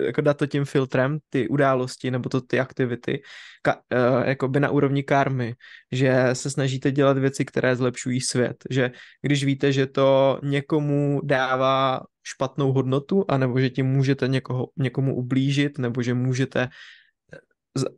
[0.00, 3.22] jako dát to tím filtrem, ty události nebo to ty aktivity,
[3.62, 5.54] ka, uh, jako by na úrovni karmy,
[5.92, 8.90] že se snažíte dělat věci, které zlepšují svět, že
[9.22, 15.78] když víte, že to někomu dává špatnou hodnotu, anebo že tím můžete někoho, někomu ublížit,
[15.78, 16.68] nebo že můžete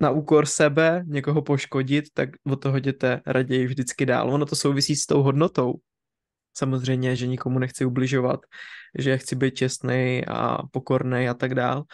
[0.00, 4.30] na úkor sebe někoho poškodit, tak od toho jděte raději vždycky dál.
[4.34, 5.74] Ono to souvisí s tou hodnotou,
[6.54, 8.40] samozřejmě, že nikomu nechci ubližovat,
[8.98, 11.84] že chci být čestný a pokorný a tak dál,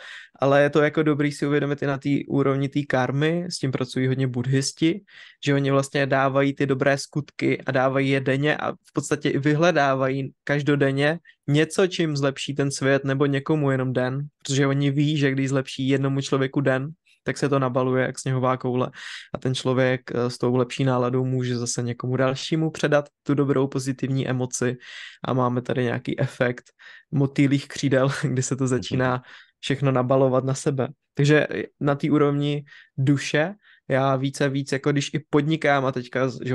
[0.40, 3.73] ale je to jako dobrý si uvědomit i na té úrovni té karmy, s tím
[3.73, 5.01] pracují hodně buddhisti,
[5.44, 9.38] že oni vlastně dávají ty dobré skutky a dávají je denně a v podstatě i
[9.38, 15.31] vyhledávají každodenně něco, čím zlepší ten svět nebo někomu jenom den, protože oni ví, že
[15.31, 16.88] když zlepší jednomu člověku den,
[17.28, 18.90] tak se to nabaluje jak sněhová koule
[19.34, 23.66] a ten člověk eh, s tou lepší náladou může zase někomu dalšímu předat tu dobrou
[23.66, 24.76] pozitivní emoci
[25.24, 26.64] a máme tady nějaký efekt
[27.10, 28.68] motýlých křídel, kdy se to mhm.
[28.68, 29.22] začíná
[29.60, 30.88] všechno nabalovat na sebe.
[31.14, 31.46] Takže
[31.80, 32.64] na té úrovni
[32.96, 33.54] duše
[33.88, 36.54] já více a víc, jako když i podnikám a teďka, že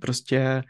[0.00, 0.62] prostě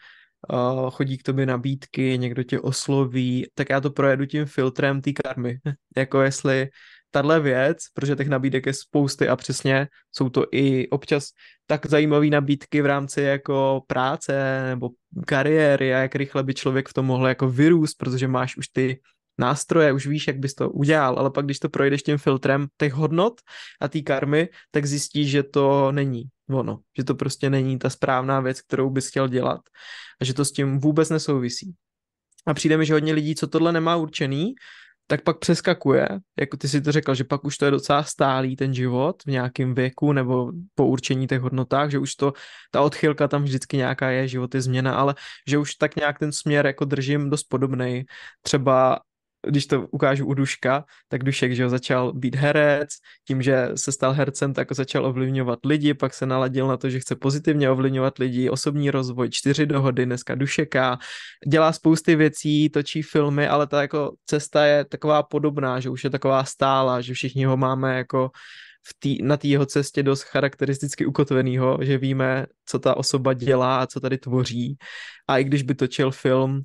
[0.53, 5.13] uh, chodí k tobě nabídky, někdo tě osloví, tak já to projedu tím filtrem té
[5.13, 5.59] karmy.
[5.97, 6.69] jako jestli
[7.15, 11.31] tahle věc, protože těch nabídek je spousty a přesně jsou to i občas
[11.67, 14.91] tak zajímavé nabídky v rámci jako práce nebo
[15.27, 19.01] kariéry a jak rychle by člověk v tom mohl jako vyrůst, protože máš už ty
[19.39, 22.93] nástroje, už víš, jak bys to udělal, ale pak když to projdeš tím filtrem těch
[22.93, 23.41] hodnot
[23.81, 28.41] a té karmy, tak zjistíš, že to není ono, že to prostě není ta správná
[28.41, 29.61] věc, kterou bys chtěl dělat
[30.21, 31.75] a že to s tím vůbec nesouvisí.
[32.47, 34.55] A přijde mi, že hodně lidí, co tohle nemá určený,
[35.07, 36.09] tak pak přeskakuje,
[36.41, 39.27] jako ty si to řekl, že pak už to je docela stálý ten život v
[39.27, 42.33] nějakém věku nebo po určení těch hodnotách, že už to,
[42.71, 45.15] ta odchylka tam vždycky nějaká je, život je změna, ale
[45.49, 48.05] že už tak nějak ten směr jako držím dost podobný.
[48.43, 49.01] Třeba
[49.47, 52.89] když to ukážu u Duška, tak Dušek, že ho začal být herec,
[53.27, 57.01] tím, že se stal hercem, tak začal ovlivňovat lidi, pak se naladil na to, že
[57.01, 60.99] chce pozitivně ovlivňovat lidi, osobní rozvoj, čtyři dohody, dneska Dušeka,
[61.49, 66.11] dělá spousty věcí, točí filmy, ale ta jako cesta je taková podobná, že už je
[66.11, 68.31] taková stála, že všichni ho máme jako
[68.87, 73.81] v tý, na té jeho cestě dost charakteristicky ukotvenýho, že víme, co ta osoba dělá
[73.81, 74.77] a co tady tvoří.
[75.29, 76.63] A i když by točil film,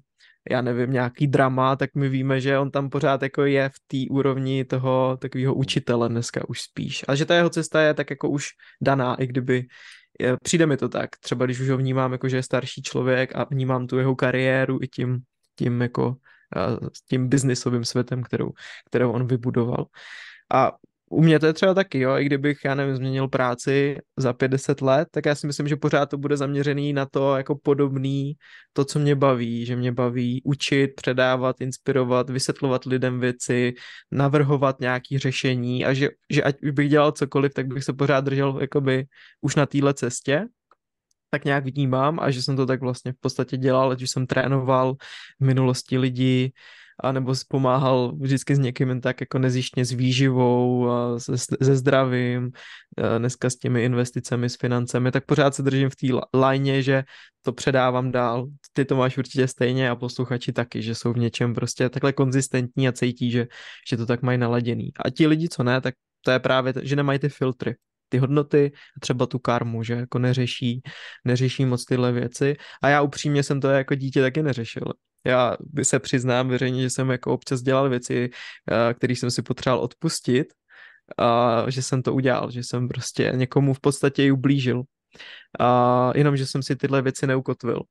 [0.49, 4.13] já nevím, nějaký drama, tak my víme, že on tam pořád jako je v té
[4.13, 7.05] úrovni toho takového učitele dneska už spíš.
[7.07, 8.47] A že ta jeho cesta je tak jako už
[8.81, 9.65] daná, i kdyby
[10.43, 13.43] přijde mi to tak, třeba když už ho vnímám jako, že je starší člověk a
[13.43, 15.19] vnímám tu jeho kariéru i tím,
[15.55, 16.15] tím jako
[16.93, 18.51] s tím biznisovým světem, kterou,
[18.85, 19.85] kterou on vybudoval.
[20.53, 20.71] A
[21.09, 24.81] u mě to je třeba taky, jo, i kdybych, já nevím, změnil práci za 50
[24.81, 28.33] let, tak já si myslím, že pořád to bude zaměřený na to jako podobný,
[28.73, 33.73] to, co mě baví, že mě baví učit, předávat, inspirovat, vysvětlovat lidem věci,
[34.11, 38.57] navrhovat nějaký řešení a že, že ať bych dělal cokoliv, tak bych se pořád držel
[38.61, 39.05] jakoby
[39.41, 40.45] už na téhle cestě,
[41.29, 44.27] tak nějak vnímám a že jsem to tak vlastně v podstatě dělal, ať už jsem
[44.27, 44.95] trénoval
[45.39, 46.51] v minulosti lidi,
[46.99, 52.51] a nebo pomáhal vždycky s někým tak jako nezjištně s výživou, a se, se zdravím,
[53.17, 57.03] dneska s těmi investicemi, s financemi, tak pořád se držím v té lajně, že
[57.41, 58.47] to předávám dál.
[58.73, 62.87] Ty to máš určitě stejně a posluchači taky, že jsou v něčem prostě takhle konzistentní
[62.87, 63.47] a cítí, že,
[63.89, 64.91] že to tak mají naladěný.
[65.05, 65.93] A ti lidi, co ne, tak
[66.25, 67.75] to je právě, že nemají ty filtry
[68.09, 70.81] ty hodnoty, třeba tu karmu, že jako neřeší,
[71.25, 72.55] neřeší moc tyhle věci.
[72.83, 74.83] A já upřímně jsem to jako dítě taky neřešil.
[75.25, 78.29] Já se přiznám veřejně, že jsem jako občas dělal věci,
[78.71, 80.47] eh, které jsem si potřeboval odpustit,
[81.17, 84.83] a že jsem to udělal, že jsem prostě někomu v podstatě i ublížil.
[85.59, 87.81] A jenom, že jsem si tyhle věci neukotvil.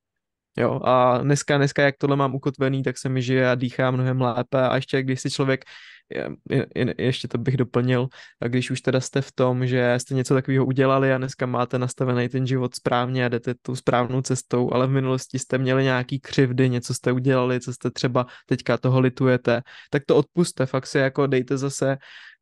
[0.58, 4.20] Jo, a dneska, dneska, jak tohle mám ukotvený, tak se mi žije a dýchá mnohem
[4.20, 5.64] lépe a ještě když si člověk
[6.10, 8.08] je, je, ještě to bych doplnil,
[8.42, 11.78] a když už teda jste v tom, že jste něco takového udělali a dneska máte
[11.78, 16.20] nastavený ten život správně a jdete tou správnou cestou, ale v minulosti jste měli nějaký
[16.20, 20.98] křivdy, něco jste udělali, co jste třeba teďka toho litujete, tak to odpuste, fakt si
[20.98, 21.96] jako dejte zase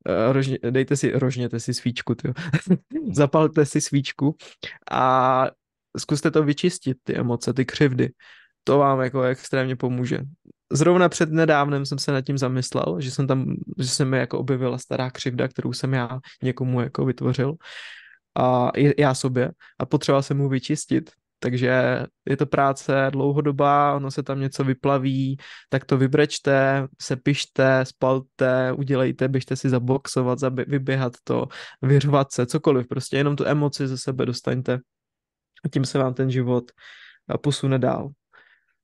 [0.09, 2.35] uh, rožně, dejte si, rožněte si svíčku, tyjo.
[3.13, 4.37] zapalte si svíčku
[4.91, 5.47] a
[5.99, 8.11] zkuste to vyčistit, ty emoce, ty křivdy
[8.67, 10.19] to vám jako extrémně pomůže.
[10.73, 14.39] Zrovna před nedávnem jsem se nad tím zamyslel, že jsem tam, že se mi jako
[14.39, 17.55] objevila stará křivda, kterou jsem já někomu jako vytvořil
[18.39, 24.23] a já sobě a potřeboval jsem mu vyčistit takže je to práce dlouhodobá, ono se
[24.23, 25.37] tam něco vyplaví,
[25.69, 31.47] tak to vybrečte, sepište, spalte, udělejte, běžte si zaboxovat, vyběhat to,
[31.83, 34.79] vyřvat se, cokoliv, prostě jenom tu emoci ze sebe dostaňte
[35.65, 36.71] a tím se vám ten život
[37.35, 38.09] eh, posune dál.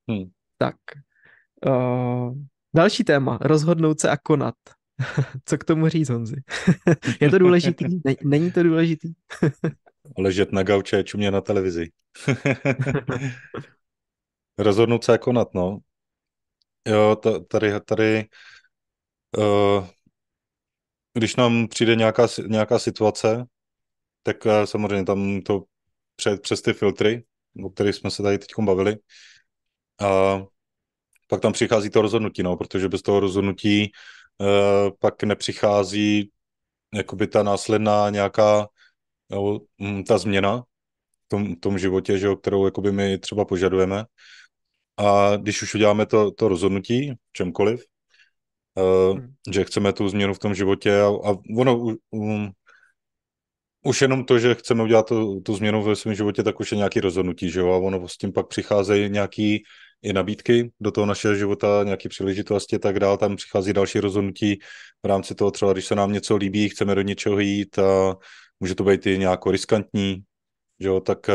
[0.09, 0.29] Hmm.
[0.57, 0.75] Tak.
[1.65, 2.35] Uh,
[2.75, 4.55] další téma, rozhodnout se a konat.
[5.45, 6.35] Co k tomu říct, Honzi?
[7.21, 7.85] je to důležitý?
[8.23, 9.13] Není to důležitý?
[10.17, 11.89] Ležet na gauče, čumě na televizi.
[14.57, 15.79] Rozhodnout se jako konat, no.
[16.87, 17.15] Jo,
[17.47, 18.25] tady, tady
[19.37, 19.87] uh,
[21.13, 23.45] když nám přijde nějaká, nějaká situace,
[24.23, 25.63] tak uh, samozřejmě tam to
[26.41, 27.23] přes ty filtry,
[27.63, 28.97] o kterých jsme se tady teď bavili,
[30.01, 30.37] a
[31.33, 33.91] pak tam přichází to rozhodnutí, no, protože bez toho rozhodnutí
[34.37, 36.31] uh, pak nepřichází
[36.93, 38.67] jakoby ta následná nějaká
[39.31, 39.59] jo,
[40.07, 40.63] ta změna,
[41.27, 44.05] tom, tom životě, že jo, kterou jakoby my třeba požadujeme.
[44.97, 47.83] A když už uděláme to, to rozhodnutí, v čemkoliv,
[48.75, 49.33] uh, hmm.
[49.51, 52.51] že chceme tu změnu v tom životě a, a ono um,
[53.85, 56.77] už jenom to, že chceme udělat tu, tu změnu ve svém životě, tak už je
[56.77, 59.63] nějaký rozhodnutí, že jo, a ono s tím pak přicházejí nějaký
[60.03, 64.59] i nabídky do toho našeho života, nějaké příležitosti a tak dál, tam přichází další rozhodnutí
[65.03, 68.15] v rámci toho třeba, když se nám něco líbí, chceme do něčeho jít a
[68.59, 70.23] může to být i nějak riskantní,
[70.79, 71.29] že jo, tak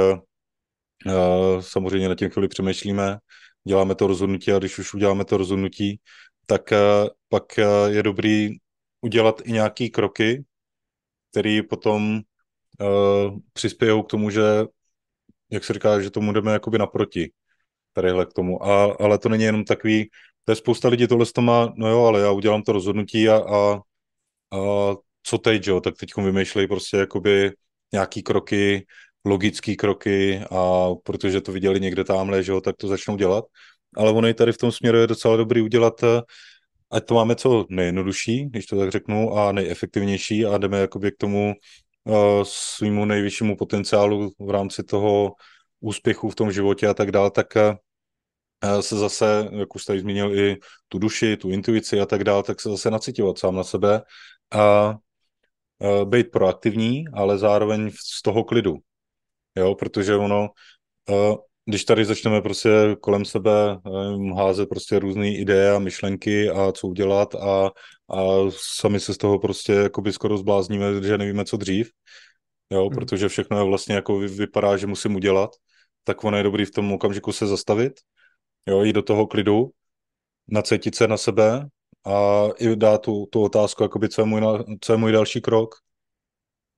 [1.06, 3.18] uh, samozřejmě na tím chvíli přemýšlíme,
[3.68, 6.00] děláme to rozhodnutí a když už uděláme to rozhodnutí,
[6.46, 8.50] tak uh, pak uh, je dobrý
[9.00, 10.44] udělat i nějaké kroky,
[11.30, 12.20] které potom
[12.80, 14.42] uh, přispějou k tomu, že,
[15.50, 17.32] jak se říká, že tomu jdeme jakoby naproti
[17.92, 18.64] tadyhle k tomu.
[18.64, 20.10] A, ale to není jenom takový,
[20.44, 23.36] to je spousta lidí tohle to má, no jo, ale já udělám to rozhodnutí a,
[23.36, 23.80] a,
[24.52, 27.52] a co teď, jo, tak teď vymýšlej prostě jakoby
[27.92, 28.86] nějaký kroky,
[29.24, 33.44] logické kroky a protože to viděli někde tamhle, že jo, tak to začnou dělat.
[33.96, 36.22] Ale ono i tady v tom směru je docela dobrý udělat, eh,
[36.90, 41.16] ať to máme co nejjednodušší, když to tak řeknu, a nejefektivnější a jdeme jakoby k
[41.16, 41.54] tomu
[42.04, 45.32] uh, svýmu nejvyššímu potenciálu v rámci toho
[45.80, 50.38] úspěchu v tom životě a tak dále, tak uh, se zase, jak už tady zmínil,
[50.38, 50.56] i
[50.88, 54.02] tu duši, tu intuici a tak dále, tak se zase nacitovat sám na sebe
[54.50, 58.76] a uh, být proaktivní, ale zároveň z toho klidu.
[59.56, 60.48] Jo, protože ono,
[61.10, 61.36] uh,
[61.68, 63.78] když tady začneme prostě kolem sebe
[64.36, 67.66] házet prostě různé ideje a myšlenky a co udělat a,
[68.10, 68.24] a
[68.56, 71.90] sami se z toho prostě jakoby skoro zblázníme, že nevíme, co dřív,
[72.70, 72.94] jo, hmm.
[72.94, 75.50] protože všechno je vlastně jako vypadá, že musím udělat,
[76.04, 77.92] tak ono je dobrý v tom okamžiku se zastavit,
[78.66, 79.70] jo, jít do toho klidu,
[80.48, 81.68] nacítit se na sebe
[82.06, 84.42] a i dát tu, tu otázku, jakoby, co je můj,
[84.80, 85.74] co je můj další krok,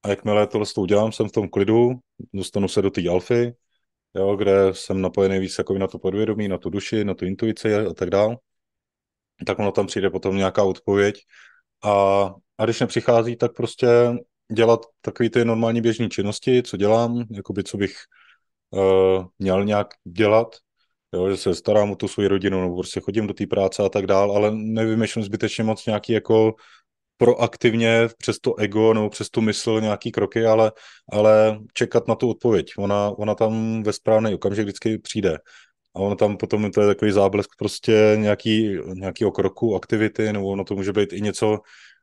[0.03, 1.91] a jakmile tohle to udělám, jsem v tom klidu,
[2.35, 3.55] dostanu se do té alfy,
[4.15, 7.75] jo, kde jsem napojený víc jako na to podvědomí, na tu duši, na tu intuici
[7.75, 8.37] a tak dále,
[9.47, 11.23] tak ono tam přijde potom nějaká odpověď.
[11.85, 12.25] A,
[12.59, 13.89] a když nepřichází, tak prostě
[14.53, 17.95] dělat takové ty normální běžné činnosti, co dělám, jakoby co bych
[18.71, 20.57] uh, měl nějak dělat,
[21.15, 23.89] jo, že se starám o tu svou rodinu, nebo prostě chodím do té práce a
[23.89, 26.55] tak dál, ale nevymýšlím zbytečně moc nějaký jako
[27.17, 30.73] proaktivně přes to ego nebo přes tu mysl nějaký kroky, ale,
[31.13, 32.73] ale čekat na tu odpověď.
[32.79, 35.39] Ona, ona tam ve správný okamžik vždycky přijde.
[35.97, 40.65] A ono tam potom to je takový záblesk prostě nějaký, nějakýho kroku, aktivity, nebo ono
[40.65, 41.59] to může být i něco,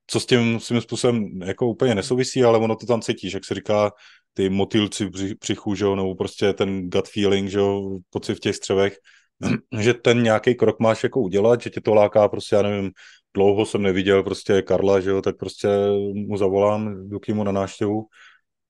[0.08, 3.56] co s tím svým způsobem jako úplně nesouvisí, ale ono to tam cítíš, jak se
[3.56, 3.92] říká,
[4.34, 8.56] ty motýlci přichů, že jo, nebo prostě ten gut feeling, že jo, pocit v těch
[8.56, 8.98] střevech,
[9.80, 12.92] že ten nějaký krok máš jako udělat, že tě to láká prostě, já nevím,
[13.34, 15.68] dlouho jsem neviděl prostě Karla, že jo, tak prostě
[16.14, 18.06] mu zavolám, jdu k němu na návštěvu.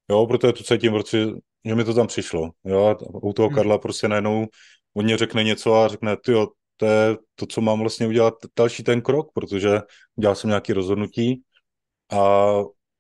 [0.10, 1.28] Jo, protože to cítím, protože
[1.66, 2.50] že mi to tam přišlo.
[2.66, 3.56] Jo, u toho hmm.
[3.56, 4.48] Karla prostě najednou
[4.98, 8.34] on mě řekne něco a řekne, ty jo, to je to, co mám vlastně udělat
[8.58, 9.82] další ten krok, protože
[10.16, 11.42] udělal jsem nějaké rozhodnutí
[12.12, 12.48] a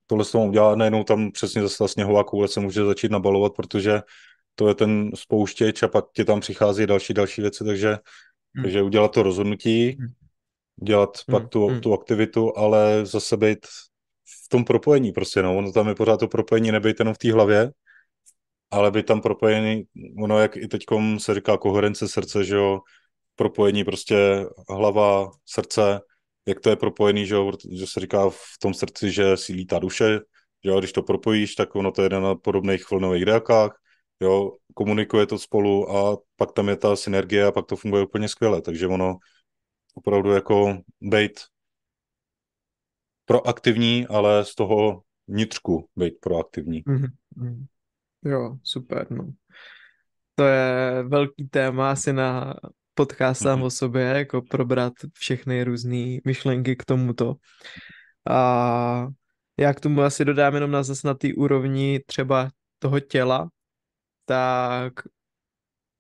[0.08, 4.02] tohle jsem udělal, najednou tam přesně zase ta sněhová koule se může začít nabalovat, protože
[4.56, 8.64] to je ten spouštěč a pak ti tam přichází další, další věci, takže, hmm.
[8.64, 10.08] takže udělat to rozhodnutí, hmm
[10.84, 11.82] dělat hmm, pak tu, hmm.
[11.82, 13.66] tu aktivitu, ale zase být
[14.46, 17.34] v tom propojení prostě, no, ono tam je pořád to propojení, nebejt jenom v té
[17.34, 17.72] hlavě,
[18.72, 19.84] ale být tam propojený,
[20.24, 22.80] ono jak i teďkom se říká koherence srdce, že jo,
[23.38, 26.02] propojení prostě hlava, srdce,
[26.48, 27.36] jak to je propojený, že,
[27.72, 30.20] že se říká v tom srdci, že sílí ta duše,
[30.66, 33.80] že když to propojíš, tak ono to jde na podobných vlnových délkách,
[34.20, 38.28] jo, komunikuje to spolu a pak tam je ta synergie a pak to funguje úplně
[38.28, 39.18] skvěle, takže ono
[39.96, 41.40] opravdu jako být
[43.26, 46.84] proaktivní, ale z toho vnitřku být proaktivní.
[46.84, 47.66] Mm-hmm.
[48.26, 49.34] Jo, super, no.
[50.36, 52.56] To je velký téma asi na
[52.98, 53.66] podcast sám mm-hmm.
[53.66, 57.36] o sobě, jako probrat všechny různé myšlenky k tomuto.
[58.30, 59.08] A
[59.60, 63.50] já k tomu asi dodám jenom na zase na té úrovni třeba toho těla,
[64.26, 64.94] tak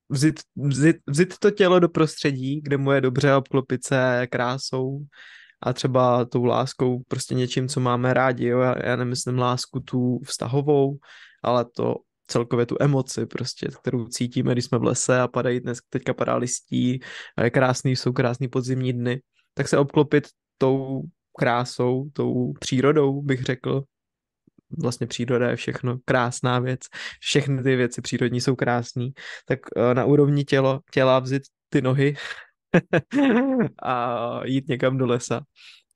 [0.10, 5.06] vzít, vzít, vzít to tělo do prostředí, kde mu je dobře obklopit se krásou
[5.62, 8.60] a třeba tou láskou, prostě něčím, co máme rádi, jo?
[8.60, 10.98] Já, já nemyslím lásku tu vztahovou,
[11.44, 11.96] ale to
[12.28, 16.36] celkově tu emoci prostě, kterou cítíme, když jsme v lese a padají dnes, teďka padá
[16.36, 17.00] listí
[17.38, 19.22] a je krásný, jsou krásný podzimní dny,
[19.54, 21.04] tak se obklopit tou
[21.40, 23.84] krásou, tou přírodou, bych řekl.
[24.82, 26.80] Vlastně příroda je všechno krásná věc.
[27.20, 29.10] Všechny ty věci přírodní jsou krásné.
[29.46, 32.16] Tak eh, na úrovni tělo, těla vzít ty nohy
[33.84, 35.42] a jít někam do lesa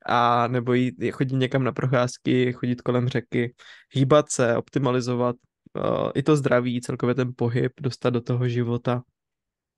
[0.06, 3.54] a nebo jít, chodit někam na procházky, chodit kolem řeky,
[3.92, 5.36] hýbat se, optimalizovat
[5.76, 9.02] uh, i to zdraví, celkově ten pohyb, dostat do toho života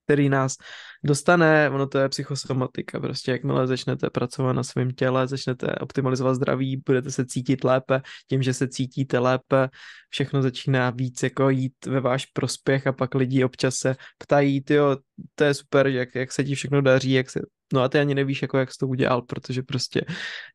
[0.05, 0.57] který nás
[1.03, 6.81] dostane, ono to je psychosomatika, prostě jakmile začnete pracovat na svém těle, začnete optimalizovat zdraví,
[6.85, 9.69] budete se cítit lépe, tím, že se cítíte lépe,
[10.09, 14.97] všechno začíná víc jako jít ve váš prospěch a pak lidi občas se ptají, jo,
[15.35, 17.39] to je super, jak, jak se ti všechno daří, jak se
[17.73, 20.05] No a ty ani nevíš, jako jak jsi to udělal, protože prostě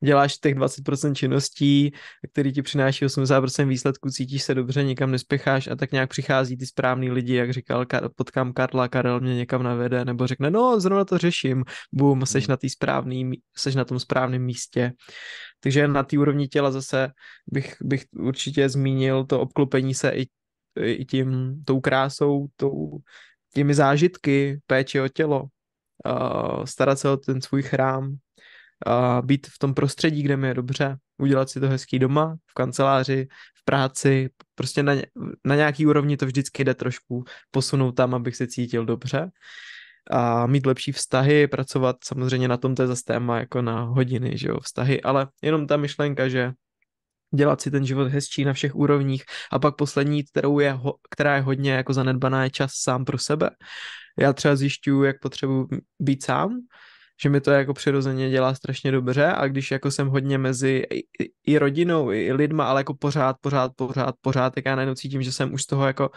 [0.05, 1.93] děláš těch 20% činností,
[2.33, 6.67] který ti přináší 80% výsledků, cítíš se dobře, nikam nespěcháš a tak nějak přichází ty
[6.67, 7.87] správný lidi, jak říkal,
[8.17, 12.51] potkám Karla, Karel mě někam navede, nebo řekne, no zrovna to řeším, bum, seš hmm.
[12.51, 14.93] na, tý správný, seš na tom správném místě.
[15.61, 17.09] Takže na té úrovni těla zase
[17.47, 20.27] bych, bych určitě zmínil to obklopení se i,
[20.81, 22.99] i tím, tou krásou, tou,
[23.55, 29.59] těmi zážitky, péči o tělo, uh, starat se o ten svůj chrám, uh, být v
[29.59, 34.31] tom prostředí, kde mi je dobře, udělat si to hezký doma, v kanceláři, v práci,
[34.55, 34.93] prostě na,
[35.45, 39.31] na nějaký úrovni to vždycky jde trošku posunout tam, abych se cítil dobře.
[40.11, 44.39] A mít lepší vztahy, pracovat samozřejmě na tom, to je zase téma jako na hodiny,
[44.39, 46.53] že jo, vztahy, ale jenom ta myšlenka, že
[47.35, 50.79] dělat si ten život hezčí na všech úrovních a pak poslední, kterou je,
[51.11, 53.51] která je hodně jako zanedbaná, je čas sám pro sebe.
[54.19, 55.69] Já třeba zjišťuju, jak potřebuji
[55.99, 56.59] být sám,
[57.23, 61.05] že mi to jako přirozeně dělá strašně dobře a když jako jsem hodně mezi i,
[61.47, 65.33] i rodinou, i lidma, ale jako pořád, pořád, pořád, pořád, tak já najednou cítím, že
[65.33, 66.11] jsem už z toho jako,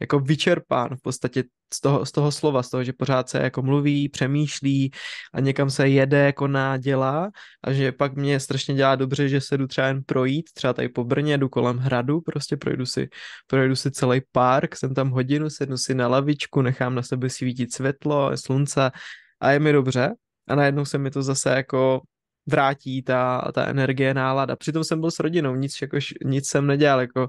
[0.00, 1.44] jako vyčerpán v podstatě
[1.74, 4.90] z toho, z toho slova, z toho, že pořád se jako mluví, přemýšlí
[5.34, 7.30] a někam se jede, koná, dělá
[7.64, 10.88] a že pak mě strašně dělá dobře, že se jdu třeba jen projít, třeba tady
[10.88, 13.08] po Brně, jdu kolem hradu, prostě projdu si,
[13.46, 17.72] projdu si celý park, jsem tam hodinu, sednu si na lavičku, nechám na sebe svítit
[17.74, 18.90] světlo, slunce
[19.40, 20.14] a je mi dobře
[20.48, 22.00] a najednou se mi to zase jako
[22.46, 24.56] vrátí ta, ta energie, nálada.
[24.56, 27.28] Přitom jsem byl s rodinou, nic, jako, nic jsem nedělal, jako,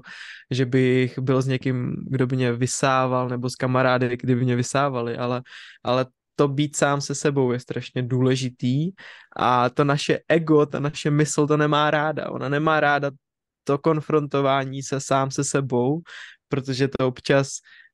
[0.50, 5.16] že bych byl s někým, kdo by mě vysával, nebo s kamarády, kdyby mě vysávali,
[5.16, 5.42] ale,
[5.84, 6.06] ale
[6.36, 8.90] to být sám se sebou je strašně důležitý
[9.36, 12.30] a to naše ego, ta naše mysl to nemá ráda.
[12.30, 13.10] Ona nemá ráda
[13.64, 16.00] to konfrontování se sám se sebou,
[16.48, 17.48] protože to občas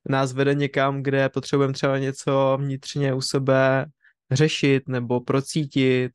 [0.09, 3.85] nás vede někam, kde potřebujeme třeba něco vnitřně u sebe
[4.31, 6.11] řešit nebo procítit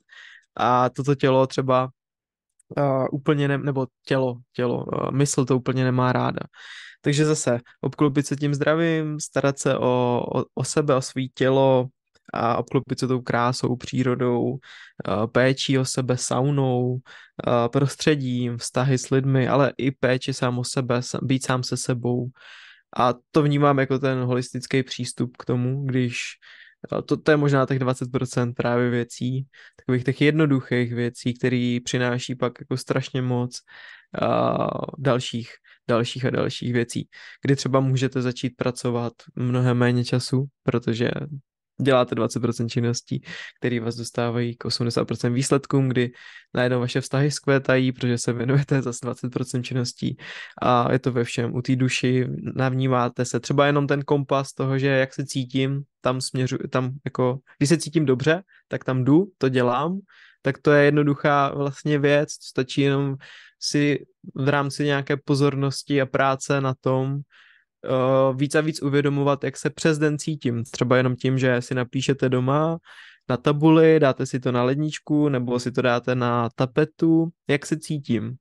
[0.56, 1.90] a toto tělo třeba
[2.78, 6.40] uh, úplně ne, nebo tělo, tělo, uh, mysl to úplně nemá ráda.
[7.00, 11.88] Takže zase obklopit se tím zdravím, starat se o, o, o sebe, o svý tělo
[12.32, 14.58] a obklopit se tou krásou, přírodou,
[15.32, 16.98] péčí o sebe, saunou,
[17.72, 22.28] prostředím, vztahy s lidmi, ale i péči sám o sebe, být sám se sebou.
[22.96, 26.22] A to vnímám jako ten holistický přístup k tomu, když
[27.06, 32.52] to, to je možná těch 20% právě věcí, takových těch jednoduchých věcí, které přináší pak
[32.60, 33.60] jako strašně moc
[34.22, 34.56] a
[34.98, 35.48] dalších,
[35.88, 37.08] dalších a dalších věcí,
[37.42, 41.10] kdy třeba můžete začít pracovat mnohem méně času, protože
[41.82, 43.22] děláte 20% činností,
[43.58, 46.12] které vás dostávají k 80% výsledkům, kdy
[46.54, 50.16] najednou vaše vztahy skvětají, protože se věnujete zase 20% činností
[50.62, 51.54] a je to ve všem.
[51.54, 56.20] U té duši navnímáte se třeba jenom ten kompas toho, že jak se cítím, tam
[56.20, 59.98] směřu, tam jako, když se cítím dobře, tak tam jdu, to dělám,
[60.42, 63.16] tak to je jednoduchá vlastně věc, stačí jenom
[63.60, 64.04] si
[64.34, 67.20] v rámci nějaké pozornosti a práce na tom
[67.84, 70.64] uh, víc a víc uvědomovat, jak se přes den cítím.
[70.64, 72.78] Třeba jenom tím, že si napíšete doma
[73.28, 77.78] na tabuli, dáte si to na ledničku nebo si to dáte na tapetu, jak se
[77.78, 78.36] cítím.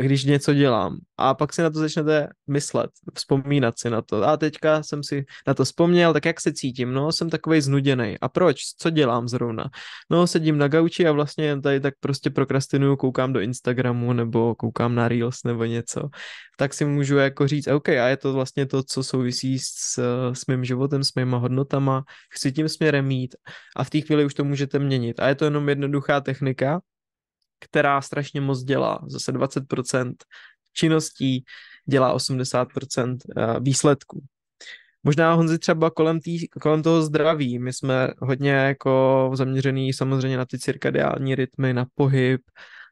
[0.00, 0.98] Když něco dělám.
[1.16, 4.24] A pak si na to začnete myslet, vzpomínat si na to.
[4.24, 6.92] A teďka jsem si na to vzpomněl, tak jak se cítím?
[6.92, 8.16] No, jsem takový znuděný.
[8.20, 8.56] A proč?
[8.78, 9.64] Co dělám zrovna?
[10.10, 14.94] No, sedím na gauči a vlastně tady tak prostě prokrastinuju, koukám do Instagramu nebo koukám
[14.94, 16.08] na Reels nebo něco.
[16.58, 19.98] Tak si můžu jako říct, OK, a je to vlastně to, co souvisí s,
[20.32, 23.34] s mým životem, s mýma hodnotama, chci tím směrem mít
[23.76, 25.20] a v té chvíli už to můžete měnit.
[25.20, 26.80] A je to jenom jednoduchá technika,
[27.60, 29.00] která strašně moc dělá.
[29.06, 30.14] Zase 20%
[30.72, 31.44] činností
[31.86, 34.24] dělá 80% eh, výsledků.
[35.02, 37.58] Možná Honzi třeba kolem, tý, kolem toho zdraví.
[37.58, 42.40] My jsme hodně jako zaměřený samozřejmě na ty cirkadiální rytmy, na pohyb,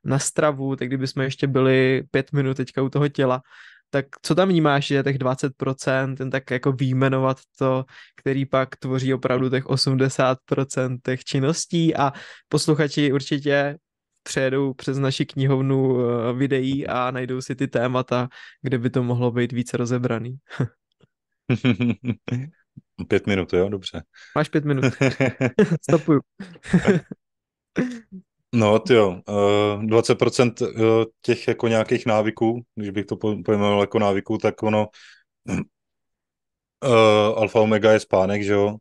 [0.05, 3.43] na stravu, tak kdybychom ještě byli pět minut teďka u toho těla,
[3.91, 7.85] tak co tam vnímáš, že těch 20%, ten tak jako výjmenovat to,
[8.17, 12.13] který pak tvoří opravdu těch 80% těch činností a
[12.49, 13.79] posluchači určitě
[14.27, 18.29] přejedou přes naši knihovnu eh, videí a najdou si ty témata,
[18.63, 20.39] kde by to mohlo být více rozebraný.
[23.09, 24.03] pět minut, jo, dobře.
[24.35, 24.85] Máš pět minut.
[25.91, 26.21] Stopuju.
[28.55, 33.99] no, ty jo, 20% eh, eh, těch jako nějakých návyků, když bych to pojmenoval jako
[33.99, 34.87] návyků, tak ono
[37.37, 38.77] alfa omega je spánek, že jo,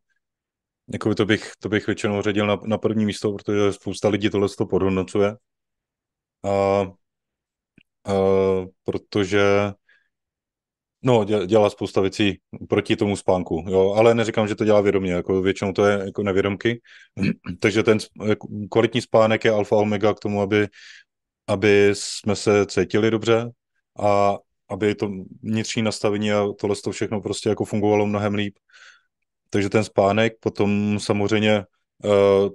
[0.94, 4.50] jako to bych, to bych většinou řadil na, na první místo, protože spousta lidí tohle
[4.58, 5.36] to podhodnocuje.
[6.44, 6.50] A,
[8.06, 8.14] a,
[8.84, 9.42] protože
[11.06, 15.42] no, dělá spousta věcí proti tomu spánku, jo, ale neříkám, že to dělá vědomě, jako
[15.42, 16.82] většinou to je jako nevědomky,
[17.60, 17.98] takže ten
[18.72, 20.68] kvalitní spánek je alfa omega k tomu, aby,
[21.48, 23.52] aby jsme se cítili dobře
[24.00, 24.38] a
[24.70, 25.10] aby to
[25.44, 28.56] vnitřní nastavení a tohle to všechno prostě jako fungovalo mnohem líp.
[29.50, 31.66] Takže ten spánek, potom samozřejmě
[32.04, 32.50] uh,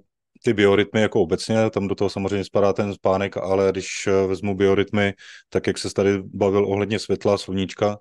[0.45, 4.55] ty biorytmy jako obecně, tam do toho samozřejmě spadá ten spánek, ale když uh, vezmu
[4.55, 5.15] biorytmy,
[5.49, 7.99] tak jak se tady bavil ohledně světla, sluníčka,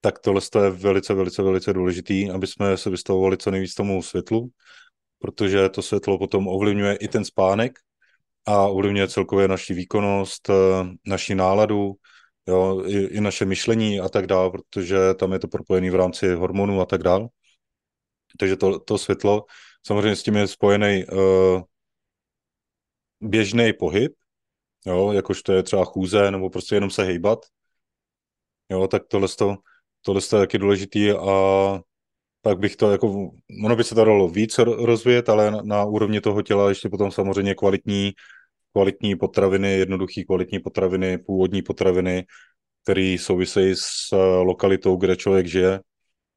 [0.00, 4.50] tak tohle je velice, velice, velice důležitý, aby jsme se vystavovali co nejvíc tomu světlu,
[5.18, 7.78] protože to světlo potom ovlivňuje i ten spánek
[8.46, 10.54] a ovlivňuje celkově naši výkonnost, eh,
[11.06, 11.92] naši náladu,
[12.48, 16.34] jo, i, i naše myšlení a tak dále, protože tam je to propojené v rámci
[16.34, 17.28] hormonů a tak dále.
[18.38, 19.44] Takže to, to světlo,
[19.86, 21.62] samozřejmě s tím je spojený uh,
[23.20, 24.12] běžný pohyb,
[24.86, 27.38] jo, jakož to je třeba chůze, nebo prostě jenom se hejbat,
[28.70, 29.56] jo, tak tohle, to,
[30.02, 31.80] tohle je taky důležitý a
[32.42, 33.30] pak bych to jako,
[33.64, 37.10] ono by se to dalo víc rozvíjet, ale na, na úrovni toho těla ještě potom
[37.10, 38.12] samozřejmě kvalitní,
[38.72, 42.26] kvalitní potraviny, jednoduchý kvalitní potraviny, původní potraviny,
[42.82, 44.12] které souvisejí s
[44.42, 45.80] lokalitou, kde člověk žije,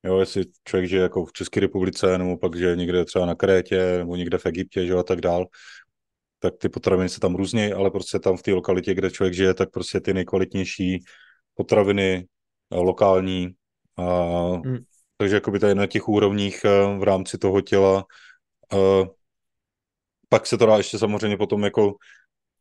[0.07, 3.97] Jo, jestli člověk žije jako v České republice, nebo pak že někde třeba na Krétě,
[3.97, 5.45] nebo někde v Egyptě, že a tak dál,
[6.39, 9.53] tak ty potraviny se tam různějí, ale prostě tam v té lokalitě, kde člověk žije,
[9.53, 11.03] tak prostě ty nejkvalitnější
[11.53, 12.27] potraviny
[12.71, 13.49] eh, lokální.
[13.97, 14.03] A,
[14.65, 14.77] hmm.
[15.17, 18.05] Takže jakoby tady na těch úrovních eh, v rámci toho těla.
[18.71, 19.05] A, eh,
[20.29, 21.95] pak se to dá ještě samozřejmě potom jako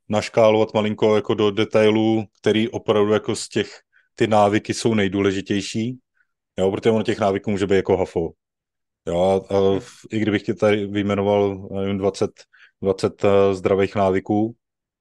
[0.09, 3.81] naškálovat malinko jako do detailů, který opravdu jako z těch
[4.15, 5.99] ty návyky jsou nejdůležitější,
[6.59, 8.31] Jo, protože ono těch návyků může být jako hafo.
[9.07, 9.81] Jo, a, a
[10.11, 12.31] i kdybych ti tady vyjmenoval nevím, 20,
[12.83, 14.57] 20 uh, zdravých návyků,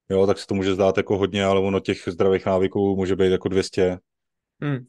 [0.10, 3.32] jo, tak se to může zdát jako hodně, ale ono těch zdravých návyků může být
[3.32, 4.00] jako 200.
[4.62, 4.86] Hmm.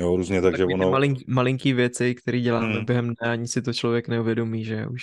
[0.00, 0.90] Jo, různě, takže Takový ono...
[0.90, 2.84] Malink, malinký věci, které děláme hmm.
[2.84, 5.02] během dne, ani si to člověk neuvědomí, že už.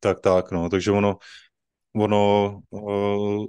[0.00, 1.16] Tak, tak, no, takže ono,
[1.96, 3.46] ono uh,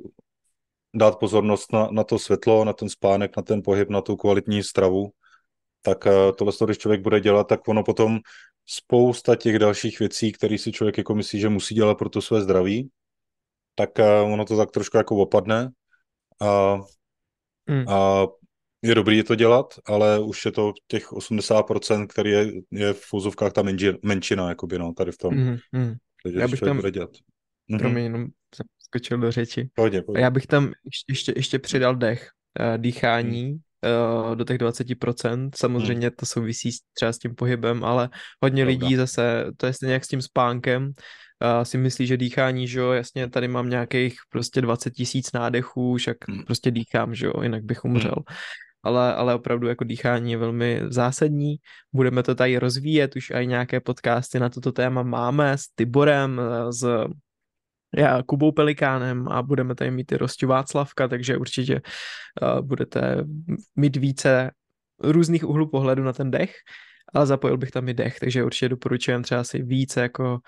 [0.96, 4.64] dát pozornost na, na to světlo, na ten spánek, na ten pohyb, na tu kvalitní
[4.64, 5.10] stravu,
[5.86, 8.20] tak eh, tohle, když člověk bude dělat, tak ono potom
[8.66, 12.42] spousta těch dalších věcí, které si člověk jako myslí, že musí dělat pro to své
[12.42, 12.90] zdraví,
[13.76, 15.70] tak eh, ono to tak trošku jako opadne
[16.42, 16.76] a,
[17.70, 17.90] mm.
[17.90, 18.28] a
[18.82, 23.54] je dobrý to dělat, ale už je to těch 80%, který je, je v fuzovkách
[23.54, 25.36] ta menži, menšina, jakoby, no, tady v tom.
[25.36, 25.94] Mm, mm.
[26.24, 27.10] Takže Já bych tam, bude dělat.
[27.78, 28.04] Promiň, mm-hmm.
[28.04, 28.28] jenom
[28.80, 29.70] skočil do řeči.
[29.74, 30.22] Pohodě, pohodě.
[30.22, 30.72] Já bych tam
[31.10, 32.30] ještě, ještě, přidal dech,
[32.60, 33.60] uh, dýchání, mm
[34.36, 35.50] do těch 20%.
[35.56, 38.10] Samozřejmě to souvisí třeba s tím pohybem, ale
[38.44, 38.72] hodně Dobre.
[38.72, 42.80] lidí zase, to je stejně jak s tím spánkem, uh, si myslí, že dýchání, že
[42.80, 46.44] jo, jasně tady mám nějakých prostě 20 tisíc nádechů, však hmm.
[46.44, 48.16] prostě dýchám, že jo, jinak bych umřel.
[48.16, 48.38] Hmm.
[48.84, 51.56] Ale, ale opravdu jako dýchání je velmi zásadní.
[51.94, 56.74] Budeme to tady rozvíjet, už i nějaké podcasty na toto téma máme s Tiborem, eh,
[56.74, 57.08] s
[57.98, 61.82] já Kubou Pelikánem a budeme tady mít i Rostu Václavka, takže určitě
[62.42, 63.24] uh, budete
[63.76, 64.52] mít více
[65.00, 66.56] různých úhlů pohledu na ten dech,
[67.14, 70.40] ale zapojil bych tam i dech, takže určitě doporučujem třeba si více jako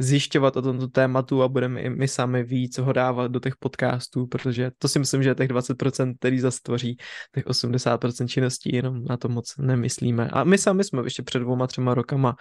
[0.00, 3.56] zjišťovat o tomto tématu a budeme i my sami ví, co ho dávat do těch
[3.56, 6.96] podcastů, protože to si myslím, že těch 20%, který zastvoří
[7.34, 10.28] těch 80% činností, jenom na to moc nemyslíme.
[10.32, 12.36] A my sami jsme ještě před dvouma, třema rokama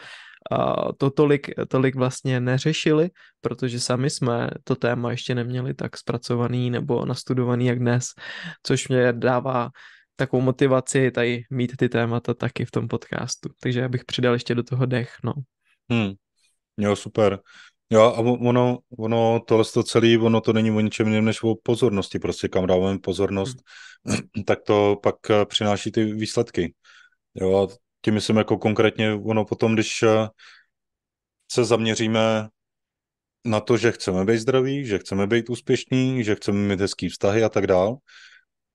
[0.52, 3.10] a to tolik, tolik vlastně neřešili,
[3.42, 8.06] protože sami jsme to téma ještě neměli tak zpracovaný nebo nastudovaný jak dnes,
[8.64, 9.70] což mě dává
[10.16, 13.50] takovou motivaci tady mít ty témata taky v tom podcastu.
[13.62, 15.34] Takže já bych přidal ještě do toho dech, no.
[15.92, 16.14] Hmm.
[16.80, 17.40] Jo, super.
[17.90, 21.56] Jo, a ono, ono tohle to celé, ono to není o ničem jiném než o
[21.64, 23.58] pozornosti, prostě kam dáváme pozornost,
[24.06, 24.18] hmm.
[24.46, 26.74] tak to pak eh, přináší ty výsledky.
[27.36, 30.28] Jo, a tím myslím jako konkrétně ono potom, když eh,
[31.52, 32.48] se zaměříme
[33.46, 37.44] na to, že chceme být zdraví, že chceme být úspěšní, že chceme mít hezký vztahy
[37.44, 37.98] a tak dál,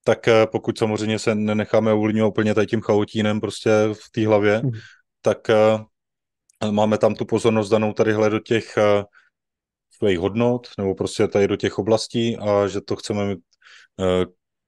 [0.05, 4.61] tak eh, pokud samozřejmě se nenecháme ovlivňovat úplně tady tím chaotínem prostě v té hlavě,
[4.63, 4.71] mm.
[5.23, 5.51] tak
[6.71, 9.05] máme tam tu pozornost danou tadyhle do těch uh,
[9.91, 13.41] svých hodnot, nebo prostě tady do těch oblastí a že to chceme mít,
[13.97, 14.25] uh,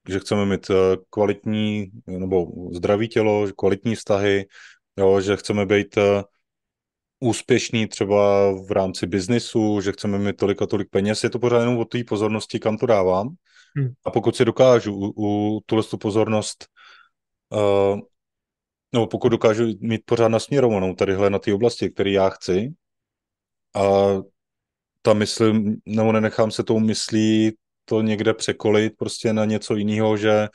[0.08, 0.70] že chceme mít
[1.10, 4.46] kvalitní nebo zdravý tělo, kvalitní vztahy,
[4.98, 5.98] jo, že chceme být
[7.20, 11.60] úspěšný třeba v rámci biznisu, že chceme mít tolik a tolik peněz, je to pořád
[11.60, 13.28] jenom o té pozornosti, kam to dávám.
[13.76, 13.92] Hmm.
[14.04, 16.66] A pokud si dokážu u, u tuhle tu pozornost,
[17.52, 18.00] uh,
[18.96, 22.72] nebo pokud dokážu mít pořád nasměrovanou tadyhle na ty oblasti, které já chci,
[23.74, 23.82] a
[25.02, 30.48] ta myslím, nebo nenechám se tou myslí to někde překolit prostě na něco jiného, že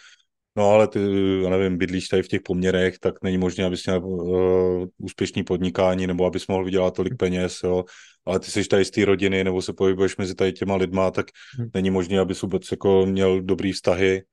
[0.56, 1.00] No ale ty,
[1.44, 6.08] já nevím, bydlíš tady v těch poměrech, tak není možné, abys měl uh, úspěšný podnikání
[6.08, 7.86] nebo abys mohl vydělat tolik peněz, jo.
[8.26, 11.26] Ale ty jsi tady z té rodiny nebo se pohybuješ mezi tady těma lidma, tak
[11.58, 11.70] hmm.
[11.74, 14.24] není možné, abys vůbec jako měl dobrý vztahy,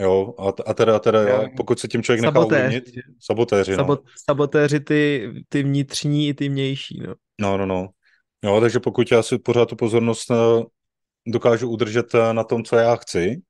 [0.00, 0.34] jo.
[0.38, 2.84] A, a teda, a teda jo, pokud se tím člověk nechá ovlivnit,
[3.20, 3.76] sabotéři, no.
[3.76, 7.14] Sabot, sabotéři ty, ty vnitřní i ty vnější, no.
[7.40, 7.88] No, no, no.
[8.44, 10.36] Jo, takže pokud já si pořád tu pozornost uh,
[11.26, 13.42] dokážu udržet uh, na tom, co já chci,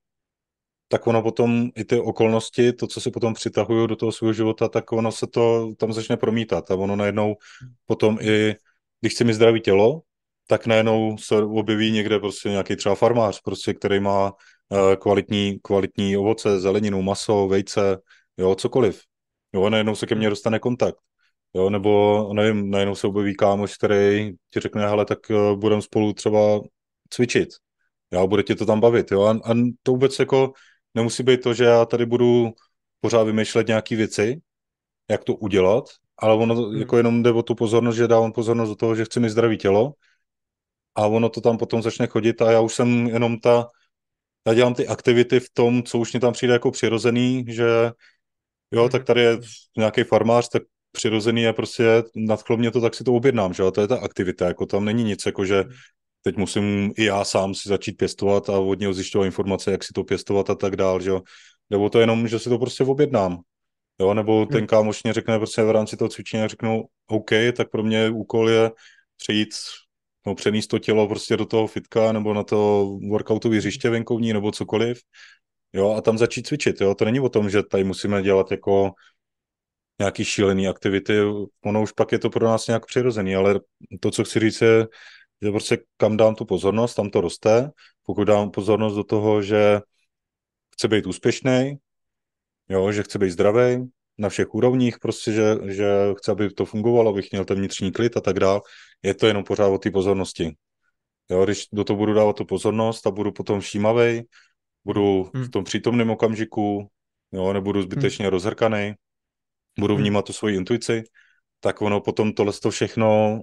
[0.89, 4.69] tak ono potom i ty okolnosti, to, co si potom přitahuju do toho svého života,
[4.69, 7.37] tak ono se to tam začne promítat a ono najednou
[7.87, 8.55] potom i,
[9.01, 10.01] když chci mít zdravý tělo,
[10.47, 14.33] tak najednou se objeví někde prostě nějaký třeba farmář, prostě, který má
[15.01, 17.99] kvalitní, kvalitní ovoce, zeleninu, maso, vejce,
[18.37, 19.03] jo, cokoliv.
[19.53, 20.99] Jo, najednou se ke mně dostane kontakt.
[21.55, 26.13] Jo, nebo nevím, najednou se objeví kámoš, který ti řekne, hele, tak uh, budeme spolu
[26.13, 26.61] třeba
[27.11, 27.49] cvičit.
[28.11, 30.53] Jo, bude tě to tam bavit, jo, a, a to vůbec jako
[30.95, 32.51] nemusí být to, že já tady budu
[33.01, 34.41] pořád vymýšlet nějaké věci,
[35.11, 35.85] jak to udělat,
[36.19, 36.77] ale ono hmm.
[36.77, 39.59] jako jenom jde o tu pozornost, že dávám pozornost do toho, že chci mít zdravý
[39.59, 39.93] tělo
[40.95, 43.69] a ono to tam potom začne chodit a já už jsem jenom ta,
[44.47, 47.69] já dělám ty aktivity v tom, co už mě tam přijde jako přirozený, že
[48.73, 49.39] jo, tak tady je
[49.77, 50.63] nějaký farmář, tak
[50.93, 53.99] přirozený je prostě, nadchlo mě to, tak si to objednám, že jo, to je ta
[53.99, 55.65] aktivita, jako tam není nic, jako že
[56.23, 59.93] teď musím i já sám si začít pěstovat a od něho zjišťovat informace, jak si
[59.95, 61.23] to pěstovat a tak dál, že jo.
[61.71, 63.39] Nebo to jenom, že si to prostě objednám.
[64.01, 64.67] Jo, nebo ten hmm.
[64.67, 68.71] kámoš mě řekne prostě v rámci toho cvičení, řeknu, OK, tak pro mě úkol je
[69.17, 69.49] přejít,
[70.29, 74.53] no, přenést to tělo prostě do toho fitka nebo na to workoutové hřiště venkovní nebo
[74.53, 75.01] cokoliv.
[75.73, 76.95] Jo, a tam začít cvičit, jo.
[76.95, 78.91] To není o tom, že tady musíme dělat jako
[80.01, 81.21] nějaký šílený aktivity,
[81.65, 83.61] ono už pak je to pro nás nějak přirozený, ale
[84.01, 84.87] to, co chci říct, je,
[85.43, 87.71] že prostě kam dám tu pozornost, tam to roste.
[88.03, 89.81] Pokud dám pozornost do toho, že
[90.75, 91.77] chce být úspěšný,
[92.69, 95.87] jo, že chce být zdravý na všech úrovních, prostě, že, že
[96.19, 98.63] chce, aby to fungovalo, abych měl ten vnitřní klid a tak dál,
[99.03, 100.57] je to jenom pořád o té pozornosti.
[101.31, 104.23] Jo, když do toho budu dávat tu pozornost a budu potom všímavý,
[104.85, 105.45] budu hmm.
[105.45, 106.91] v tom přítomném okamžiku,
[107.33, 108.31] jo, nebudu zbytečně hmm.
[108.31, 108.95] rozhrkaný,
[109.81, 110.03] budu hmm.
[110.03, 111.03] vnímat tu svoji intuici,
[111.61, 113.41] tak ono potom tohle to všechno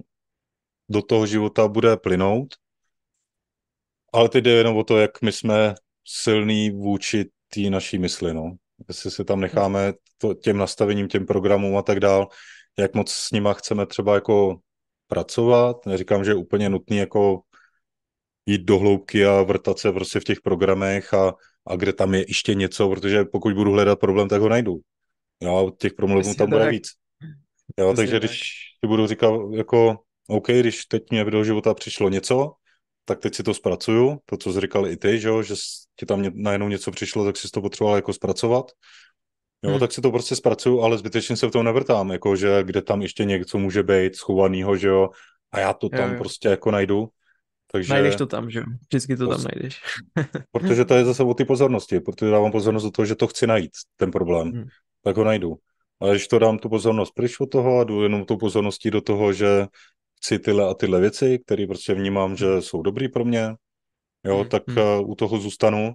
[0.88, 2.54] do toho života bude plynout.
[4.12, 5.74] Ale teď jde jenom o to, jak my jsme
[6.04, 7.24] silní vůči
[7.54, 8.56] té naší mysli, no.
[8.88, 12.28] Jestli se tam necháme to, těm nastavením, těm programům a tak dál,
[12.78, 14.58] jak moc s nima chceme třeba jako
[15.06, 15.86] pracovat.
[15.86, 17.40] Neříkám, že je úplně nutný jako
[18.46, 21.34] jít do hloubky a vrtat se prostě v těch programech a,
[21.66, 24.80] a kde tam je ještě něco, protože pokud budu hledat problém, tak ho najdu.
[25.42, 26.88] Jo, těch problémů tam bude víc.
[27.78, 28.40] Jo, takže když
[28.80, 29.98] ti budu říkat jako
[30.28, 32.52] OK, když teď mě do života přišlo něco,
[33.08, 35.54] tak teď si to zpracuju, to, co jsi říkal i ty, že, jo, že
[35.96, 38.72] ti tam najednou něco přišlo, tak si to potřeboval jako zpracovat.
[39.62, 39.80] Jo, hmm.
[39.80, 43.02] tak si to prostě zpracuju, ale zbytečně se v tom nevrtám, jako že kde tam
[43.02, 45.08] ještě něco může být schovanýho, že jo,
[45.52, 46.18] a já to tam jo, jo.
[46.18, 47.08] prostě jako najdu.
[47.72, 47.92] Takže...
[47.92, 48.64] Najdeš to tam, že jo?
[48.88, 49.80] Vždycky to tam najdeš.
[50.52, 53.46] protože to je zase o ty pozornosti, protože dávám pozornost do toho, že to chci
[53.46, 54.64] najít, ten problém, hmm.
[55.02, 55.56] tak ho najdu.
[56.00, 59.00] Ale když to dám tu pozornost pryč od toho a jdu jenom tu pozorností do
[59.00, 59.66] toho, že
[60.26, 63.54] chci tyhle a tyhle věci, které prostě vnímám, že jsou dobrý pro mě,
[64.24, 64.78] jo, Hmm, tak hmm.
[64.78, 65.94] uh, u toho zůstanu.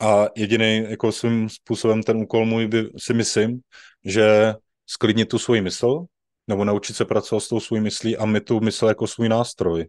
[0.00, 3.60] A jediný jako svým způsobem ten úkol můj by si myslím,
[4.04, 4.54] že
[4.86, 6.04] sklidnit tu svoji mysl,
[6.48, 9.84] nebo naučit se pracovat s tou svou myslí a mít tu mysl jako svůj nástroj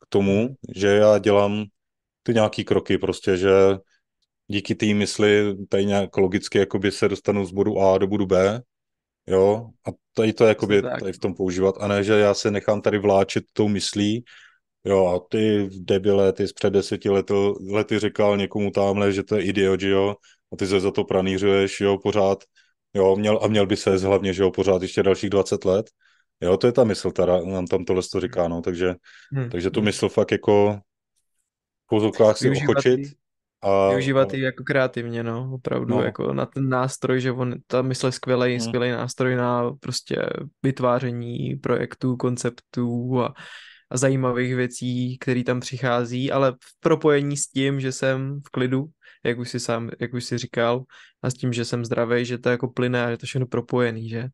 [0.00, 1.64] k tomu, že já dělám
[2.22, 3.50] ty nějaký kroky prostě, že
[4.46, 8.62] díky té mysli tady nějak logicky jakoby se dostanu z bodu A do bodu B,
[9.28, 11.00] jo, a tady to jakoby tak.
[11.00, 14.24] tady v tom používat, a ne, že já se nechám tady vláčet tou myslí,
[14.84, 17.34] jo, a ty debile, ty z před deseti lety,
[17.70, 20.14] lety říkal někomu tamhle, že to je idiot, že jo,
[20.52, 22.44] a ty se za to pranířuješ, jo, pořád,
[22.94, 25.90] jo, měl, a měl by se hlavně, že jo, pořád ještě dalších 20 let,
[26.40, 28.94] jo, to je ta mysl, která nám tam tohle to říká, no, takže,
[29.32, 30.80] Hmm, takže tu mysl fakt jako
[31.84, 33.00] v pozorkách si ochočit
[33.62, 36.02] a, Využívat ji jako kreativně, no, opravdu, No.
[36.02, 38.60] jako na ten nástroj, že on, ta mysl je skvělej, Hmm.
[38.60, 40.26] skvělej nástroj na prostě
[40.62, 43.34] vytváření projektů, konceptů a,
[43.90, 48.86] a zajímavých věcí, které tam přichází, ale v propojení s tím, že jsem v klidu,
[49.24, 50.84] jak už si sám, jak už si říkal,
[51.22, 54.08] a s tím, že jsem zdravý, že to jako plyne a je to všechno propojený,
[54.08, 54.28] že?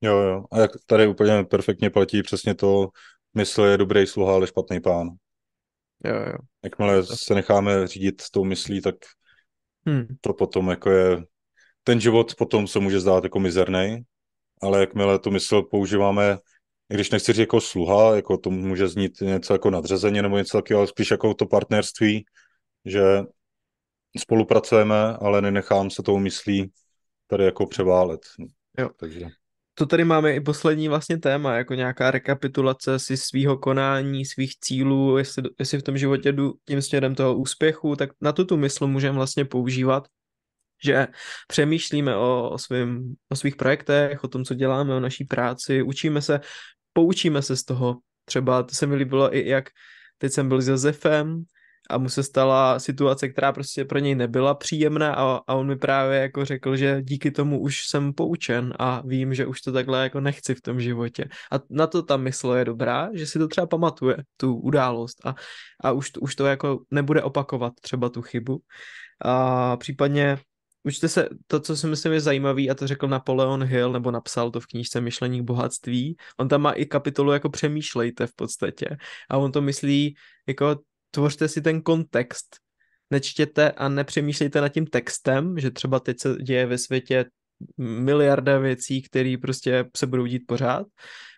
[0.00, 0.44] Jo, jo.
[0.52, 2.88] A jak tady úplně perfektně platí přesně to,
[3.34, 5.08] mysl je dobrý sluha, ale špatný pán.
[6.04, 6.38] Jo, jo.
[6.66, 8.94] Jakmile se necháme řídit tou myslí, tak
[9.88, 10.16] Hm.
[10.20, 11.24] to potom jako je,
[11.82, 14.02] ten život potom se může zdát jako mizerný,
[14.62, 16.38] ale jakmile tu mysl používáme,
[16.88, 20.80] když nechci říct jako sluha, jako to může znít něco jako nadřazeně nebo něco takového,
[20.80, 22.24] ale spíš jako to partnerství,
[22.84, 23.02] že
[24.18, 26.72] spolupracujeme, ale nenechám se tou myslí
[27.26, 28.20] tady jako převálet.
[28.78, 28.90] Jo.
[28.96, 29.26] Takže
[29.78, 35.18] To tady máme i poslední vlastně téma, jako nějaká rekapitulace si svýho konání, svých cílů,
[35.18, 38.86] jestli, jestli v tom životě jdu tím směrem toho úspěchu, tak na tu tu mysl
[38.86, 40.08] můžeme vlastně používat,
[40.84, 41.06] že
[41.48, 46.22] přemýšlíme o, o, svým, o svých projektech, o tom, co děláme, o naší práci, učíme
[46.22, 46.40] se,
[46.92, 47.96] poučíme se z toho.
[48.24, 49.68] Třeba to se mi líbilo i jak
[50.18, 51.44] teď jsem byl s Josefem
[51.90, 55.76] a mu se stala situace, která prostě pro něj nebyla příjemná a, a on mi
[55.76, 60.02] právě jako řekl, že díky tomu už jsem poučen a vím, že už to takhle
[60.02, 61.24] jako nechci v tom životě.
[61.52, 65.34] A na to ta mysl je dobrá, že si to třeba pamatuje, tu událost a,
[65.84, 68.60] a už, už to jako nebude opakovat třeba tu chybu.
[69.24, 70.38] A případně
[70.86, 74.50] Učte se, to, co si myslím je zajímavý, a to řekl Napoleon Hill, nebo napsal
[74.50, 78.96] to v knížce Myšlení k bohatství, on tam má i kapitolu jako přemýšlejte v podstatě.
[79.30, 80.14] A on to myslí,
[80.46, 80.76] jako
[81.16, 82.56] tvořte si ten kontext.
[83.10, 87.24] Nečtěte a nepřemýšlejte nad tím textem, že třeba teď se děje ve světě
[87.78, 90.86] miliarda věcí, které prostě se budou dít pořád,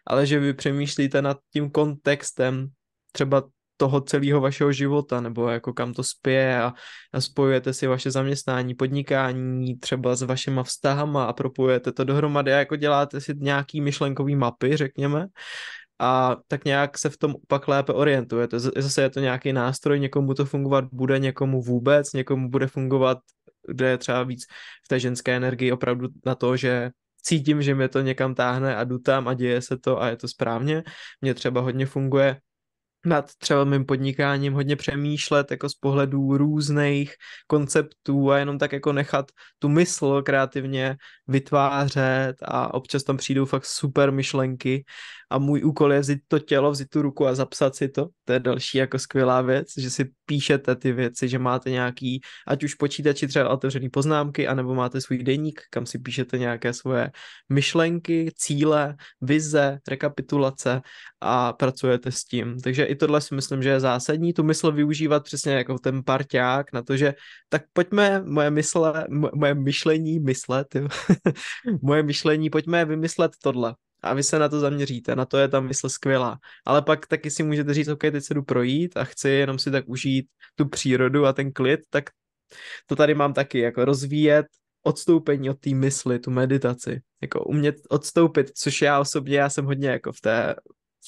[0.06, 2.68] ale že vy přemýšlíte nad tím kontextem
[3.12, 3.42] třeba
[3.76, 6.72] toho celého vašeho života, nebo jako kam to spěje a,
[7.12, 12.58] a spojujete si vaše zaměstnání, podnikání třeba s vašima vztahama a propojujete to dohromady a
[12.58, 15.26] jako děláte si nějaký myšlenkový mapy, řekněme,
[16.00, 18.58] a tak nějak se v tom pak lépe orientujete.
[18.58, 23.18] Zase je to nějaký nástroj, někomu to fungovat bude, někomu vůbec, někomu bude fungovat,
[23.68, 24.46] kde je třeba víc
[24.84, 26.90] v té ženské energii opravdu na to, že
[27.22, 30.16] cítím, že mě to někam táhne a jdu tam a děje se to a je
[30.16, 30.82] to správně.
[31.20, 32.40] Mně třeba hodně funguje
[33.04, 37.14] nad třeba mým podnikáním hodně přemýšlet jako z pohledů různých
[37.46, 39.26] konceptů a jenom tak jako nechat
[39.58, 40.96] tu mysl kreativně
[41.28, 44.84] vytvářet a občas tam přijdou fakt super myšlenky
[45.30, 48.08] a můj úkol je vzít to tělo, vzít tu ruku a zapsat si to.
[48.24, 52.64] To je další jako skvělá věc, že si píšete ty věci, že máte nějaký, ať
[52.64, 57.10] už počítači třeba otevřený poznámky, anebo máte svůj deník, kam si píšete nějaké svoje
[57.48, 60.80] myšlenky, cíle, vize, rekapitulace
[61.20, 62.60] a pracujete s tím.
[62.60, 66.72] Takže i tohle si myslím, že je zásadní, tu mysl využívat přesně jako ten parťák
[66.72, 67.14] na to, že
[67.48, 70.66] tak pojďme moje mysle, moje myšlení myslet,
[71.82, 75.66] moje myšlení, pojďme vymyslet tohle a vy se na to zaměříte, na to je tam
[75.66, 76.38] mysl skvělá.
[76.66, 79.70] Ale pak taky si můžete říct, OK, teď se jdu projít a chci jenom si
[79.70, 82.04] tak užít tu přírodu a ten klid, tak
[82.86, 84.46] to tady mám taky, jako rozvíjet
[84.82, 89.88] odstoupení od té mysli, tu meditaci, jako umět odstoupit, což já osobně, já jsem hodně
[89.88, 90.54] jako v té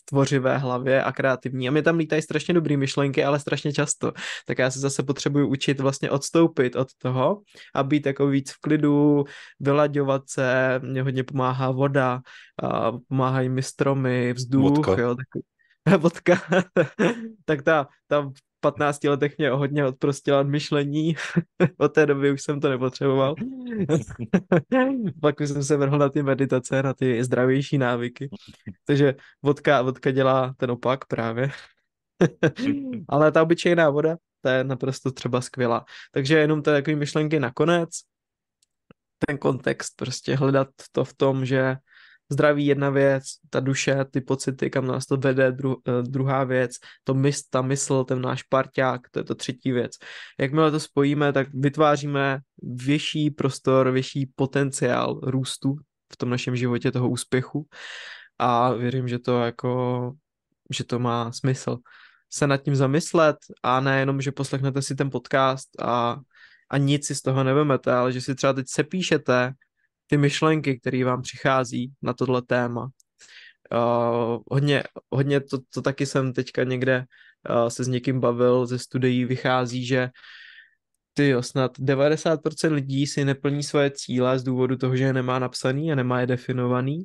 [0.04, 1.68] tvořivé hlavě a kreativní.
[1.68, 4.12] A mě tam lítají strašně dobrý myšlenky, ale strašně často.
[4.46, 7.42] Tak já se zase potřebuju učit vlastně odstoupit od toho
[7.74, 9.24] a být jako víc v klidu,
[9.60, 12.20] vylaďovat se, mě hodně pomáhá voda,
[12.62, 15.02] a pomáhají mi stromy, vzduch, Vodka.
[15.02, 15.42] jo, tak,
[16.00, 16.42] vodka,
[17.44, 18.30] tak ta, ta
[18.60, 21.14] 15 letech mě hodně odprostila od myšlení,
[21.78, 23.34] od té doby už jsem to nepotřeboval.
[25.20, 28.28] Pak už jsem se vrhl na ty meditace, na ty zdravější návyky.
[28.84, 31.50] Takže vodka, vodka dělá ten opak právě.
[33.08, 35.84] Ale ta obyčejná voda, ta je naprosto třeba skvělá.
[36.12, 37.90] Takže jenom to takové myšlenky nakonec,
[39.26, 41.76] ten kontext, prostě hledat to v tom, že
[42.30, 46.76] zdraví jedna věc, ta duše, ty pocity, kam nás to vede, dru, uh, druhá věc,
[47.04, 49.92] to mys, ta mysl, ten náš parťák, to je to třetí věc.
[50.40, 55.76] Jakmile to spojíme, tak vytváříme větší prostor, větší potenciál růstu
[56.12, 57.66] v tom našem životě, toho úspěchu
[58.38, 60.12] a věřím, že to jako,
[60.70, 61.78] že to má smysl
[62.32, 66.20] se nad tím zamyslet a nejenom, že poslechnete si ten podcast a,
[66.70, 69.52] a nic si z toho nevemete, ale že si třeba teď sepíšete
[70.10, 72.90] ty myšlenky, které vám přichází na tohle téma.
[73.72, 77.04] Uh, hodně, hodně to, to taky jsem teďka někde
[77.50, 80.10] uh, se s někým bavil, ze studií vychází, že
[81.14, 85.92] ty snad 90% lidí si neplní svoje cíle z důvodu toho, že je nemá napsaný
[85.92, 87.04] a nemá je definovaný.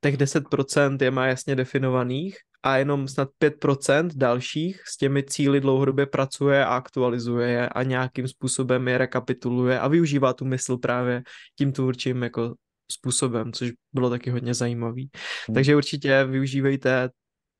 [0.00, 6.06] Tak 10% je má jasně definovaných a jenom snad 5% dalších s těmi cíly dlouhodobě
[6.06, 11.22] pracuje a aktualizuje je a nějakým způsobem je rekapituluje a využívá tu mysl právě
[11.58, 12.54] tím tvůrčím jako
[12.92, 15.10] způsobem, což bylo taky hodně zajímavý.
[15.48, 15.54] Hmm.
[15.54, 17.08] Takže určitě využívejte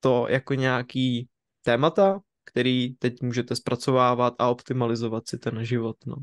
[0.00, 1.28] to jako nějaký
[1.62, 5.96] témata, který teď můžete zpracovávat a optimalizovat si ten život.
[6.06, 6.16] No.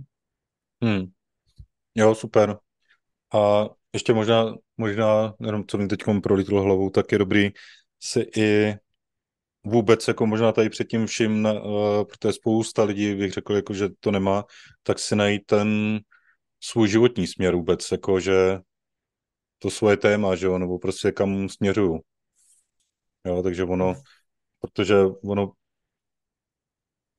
[0.84, 1.05] Hmm.
[1.95, 2.57] Jo, super.
[3.34, 7.49] A ještě možná, možná, jenom co mi teď prolítlo hlavou, tak je dobrý
[7.99, 8.75] si i
[9.63, 14.11] vůbec jako možná tady předtím všim, uh, protože spousta lidí bych řekl, jako, že to
[14.11, 14.45] nemá,
[14.84, 15.99] tak si najít ten
[16.59, 18.59] svůj životní směr vůbec, jako že
[19.59, 21.99] to svoje téma, že jo, nebo prostě kam směřuju.
[23.25, 23.93] Jo, takže ono,
[24.59, 25.51] protože ono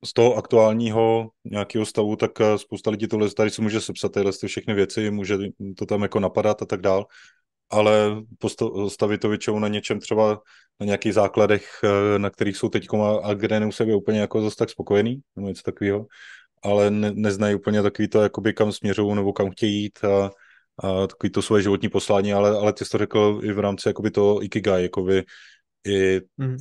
[0.04, 4.32] z toho aktuálního nějakého stavu, tak eh, spousta lidí tohle tady si může sepsat tyhle
[4.46, 5.38] všechny věci, může
[5.76, 7.06] to tam jako napadat a tak dál,
[7.70, 8.16] ale
[8.72, 10.40] postavit to většinou na něčem třeba
[10.80, 12.88] na nějakých základech, eh, na kterých jsou teď
[13.22, 16.06] a, kde nemusí být úplně jako zase tak spokojený, nebo něco takového,
[16.62, 20.30] ale ne, neznají úplně takový to, jakoby kam směřují nebo kam chtějí jít a,
[20.78, 23.88] a takový to svoje životní poslání, ale, ale ty jsi to řekl i v rámci
[23.88, 25.24] jakoby toho Ikigai, jakoby
[25.86, 26.56] i mm.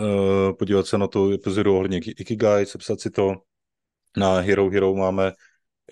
[0.00, 3.34] Uh, podívat se na tu epizodu ohledně Ikigai, sepsat si to.
[4.16, 5.32] Na Hero Hero máme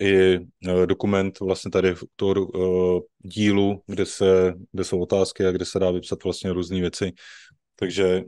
[0.01, 5.65] i uh, dokument vlastně tady toho uh, dílu, kde, se, kde jsou otázky a kde
[5.65, 7.11] se dá vypsat vlastně různé věci.
[7.75, 8.21] Takže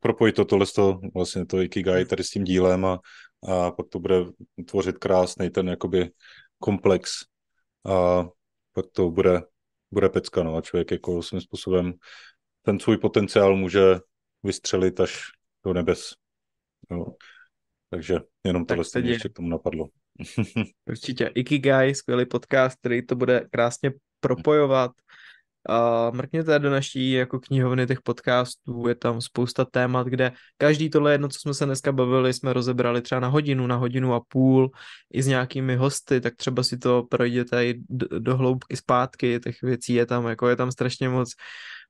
[0.00, 3.00] propojit to tohle to, vlastně to Ikigai tady s tím dílem a,
[3.48, 4.24] a pak to bude
[4.66, 6.10] tvořit krásný ten jakoby
[6.58, 7.10] komplex
[7.86, 8.24] a
[8.72, 9.42] pak to bude,
[9.90, 11.92] bude pecka, no a člověk jako svým způsobem
[12.62, 14.00] ten svůj potenciál může
[14.42, 15.22] vystřelit až
[15.64, 16.12] do nebes.
[16.90, 17.06] Jo.
[17.90, 19.86] Takže jenom tohle tak mě ještě k tomu napadlo.
[20.90, 21.30] Určitě.
[21.34, 24.90] Ikigai, skvělý podcast, který to bude krásně propojovat.
[25.68, 31.12] A mrkněte do naší jako knihovny těch podcastů, je tam spousta témat, kde každý tohle
[31.12, 34.70] jedno, co jsme se dneska bavili, jsme rozebrali třeba na hodinu, na hodinu a půl
[35.12, 39.62] i s nějakými hosty, tak třeba si to projděte i do, do hloubky zpátky, těch
[39.62, 41.32] věcí je tam, jako je tam strašně moc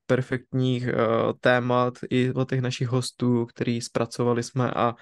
[0.09, 4.95] perfektních uh, témat i od těch našich hostů, který zpracovali jsme a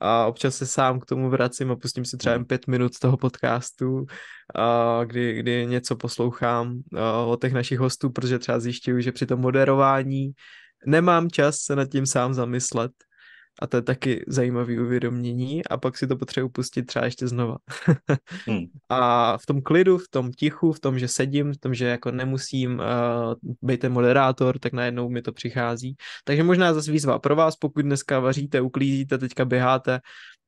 [0.00, 2.98] a občas se sám k tomu vracím a pustím si třeba jen pět minut z
[2.98, 4.06] toho podcastu,
[4.54, 6.80] a kdy, kdy něco poslouchám
[7.26, 10.32] od těch našich hostů, protože třeba zjišťuju, že při tom moderování
[10.86, 12.92] nemám čas se nad tím sám zamyslet
[13.62, 17.56] a to je taky zajímavý uvědomění a pak si to potřebuji pustit třeba ještě znova.
[18.46, 18.64] hmm.
[18.88, 22.10] A v tom klidu, v tom tichu, v tom, že sedím, v tom, že jako
[22.10, 25.96] nemusím uh, být ten moderátor, tak najednou mi to přichází.
[26.24, 30.00] Takže možná zase výzva pro vás, pokud dneska vaříte, uklízíte, teďka běháte,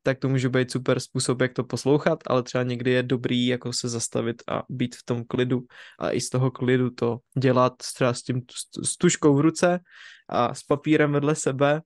[0.03, 3.73] tak to může být super způsob, jak to poslouchat, ale třeba někdy je dobrý jako
[3.73, 5.63] se zastavit a být v tom klidu
[5.99, 8.43] a i z toho klidu to dělat třeba s tím
[8.85, 9.81] s tuškou v ruce
[10.29, 11.81] a s papírem vedle sebe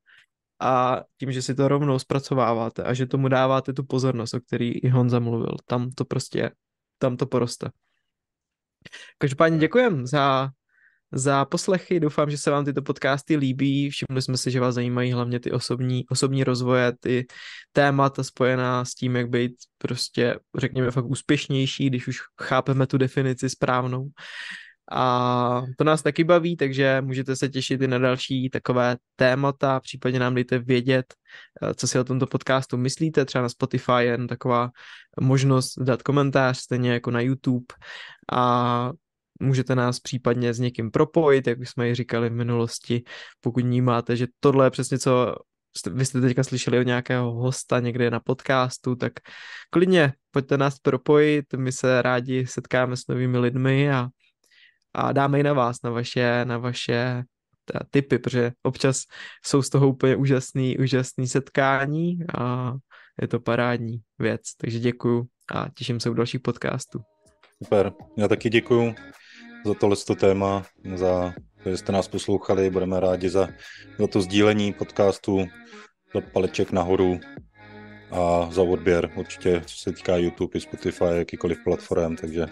[0.61, 4.71] a tím, že si to rovnou zpracováváte a že tomu dáváte tu pozornost, o který
[4.73, 6.51] i Honza mluvil, tam to prostě,
[6.99, 7.71] tam to poroste.
[9.19, 10.51] Každopádně děkujem za,
[11.13, 15.13] za poslechy, doufám, že se vám tyto podcasty líbí, všimli jsme si, že vás zajímají
[15.13, 17.27] hlavně ty osobní, osobní rozvoje, ty
[17.73, 23.51] témata spojená s tím, jak být prostě, řekněme, fakt úspěšnější, když už chápeme tu definici
[23.51, 24.09] správnou.
[24.93, 30.19] A to nás taky baví, takže můžete se těšit i na další takové témata, případně
[30.19, 31.15] nám dejte vědět,
[31.63, 34.71] eh, co si o tomto podcastu myslíte, třeba na Spotify jen taková
[35.21, 37.67] možnost dát komentář, stejně jako na YouTube.
[38.33, 38.91] A
[39.41, 43.03] můžete nás případně s někým propojit, jak už jsme ji říkali v minulosti,
[43.41, 45.35] pokud vnímáte, že tohle je přesně co
[45.93, 49.13] vy jste teďka slyšeli od nějakého hosta někde na podcastu, tak
[49.71, 54.09] klidně pojďte nás propojit, my se rádi setkáme s novými lidmi a
[54.97, 57.25] a dáme i na vás, na vaše, na vaše
[57.91, 59.03] typy, protože občas
[59.45, 62.75] jsou z toho úplně úžasný, úžasný setkání a
[63.23, 64.41] je to parádní věc.
[64.57, 67.01] Takže děkuju a těším se u dalších podcastů.
[67.65, 68.95] Super, já taky děkuju
[69.67, 70.63] za tohle téma,
[70.95, 72.71] za to, že jste nás poslouchali.
[72.71, 73.49] Budeme rádi za,
[73.99, 75.45] za to sdílení podcastu,
[76.15, 77.21] za paleček nahoru
[78.11, 82.47] a za odběr určitě, co se týká YouTube, Spotify, jakýkoliv platform, takže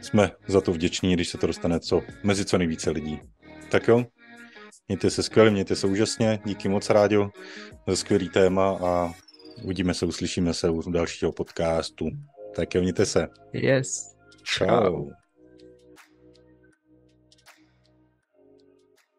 [0.00, 3.20] jsme za to vděční, když se to dostane co, mezi co nejvíce lidí.
[3.70, 4.04] Tak jo,
[4.88, 7.30] mějte se skvěle, mějte se úžasně, díky moc rádio
[7.86, 9.14] za skvělý téma a
[9.64, 12.08] uvidíme se, uslyšíme se u dalšího podcastu.
[12.56, 13.28] Tak jo, mějte se.
[13.52, 14.16] Yes.
[14.44, 14.68] Ciao.
[14.68, 15.19] Ciao.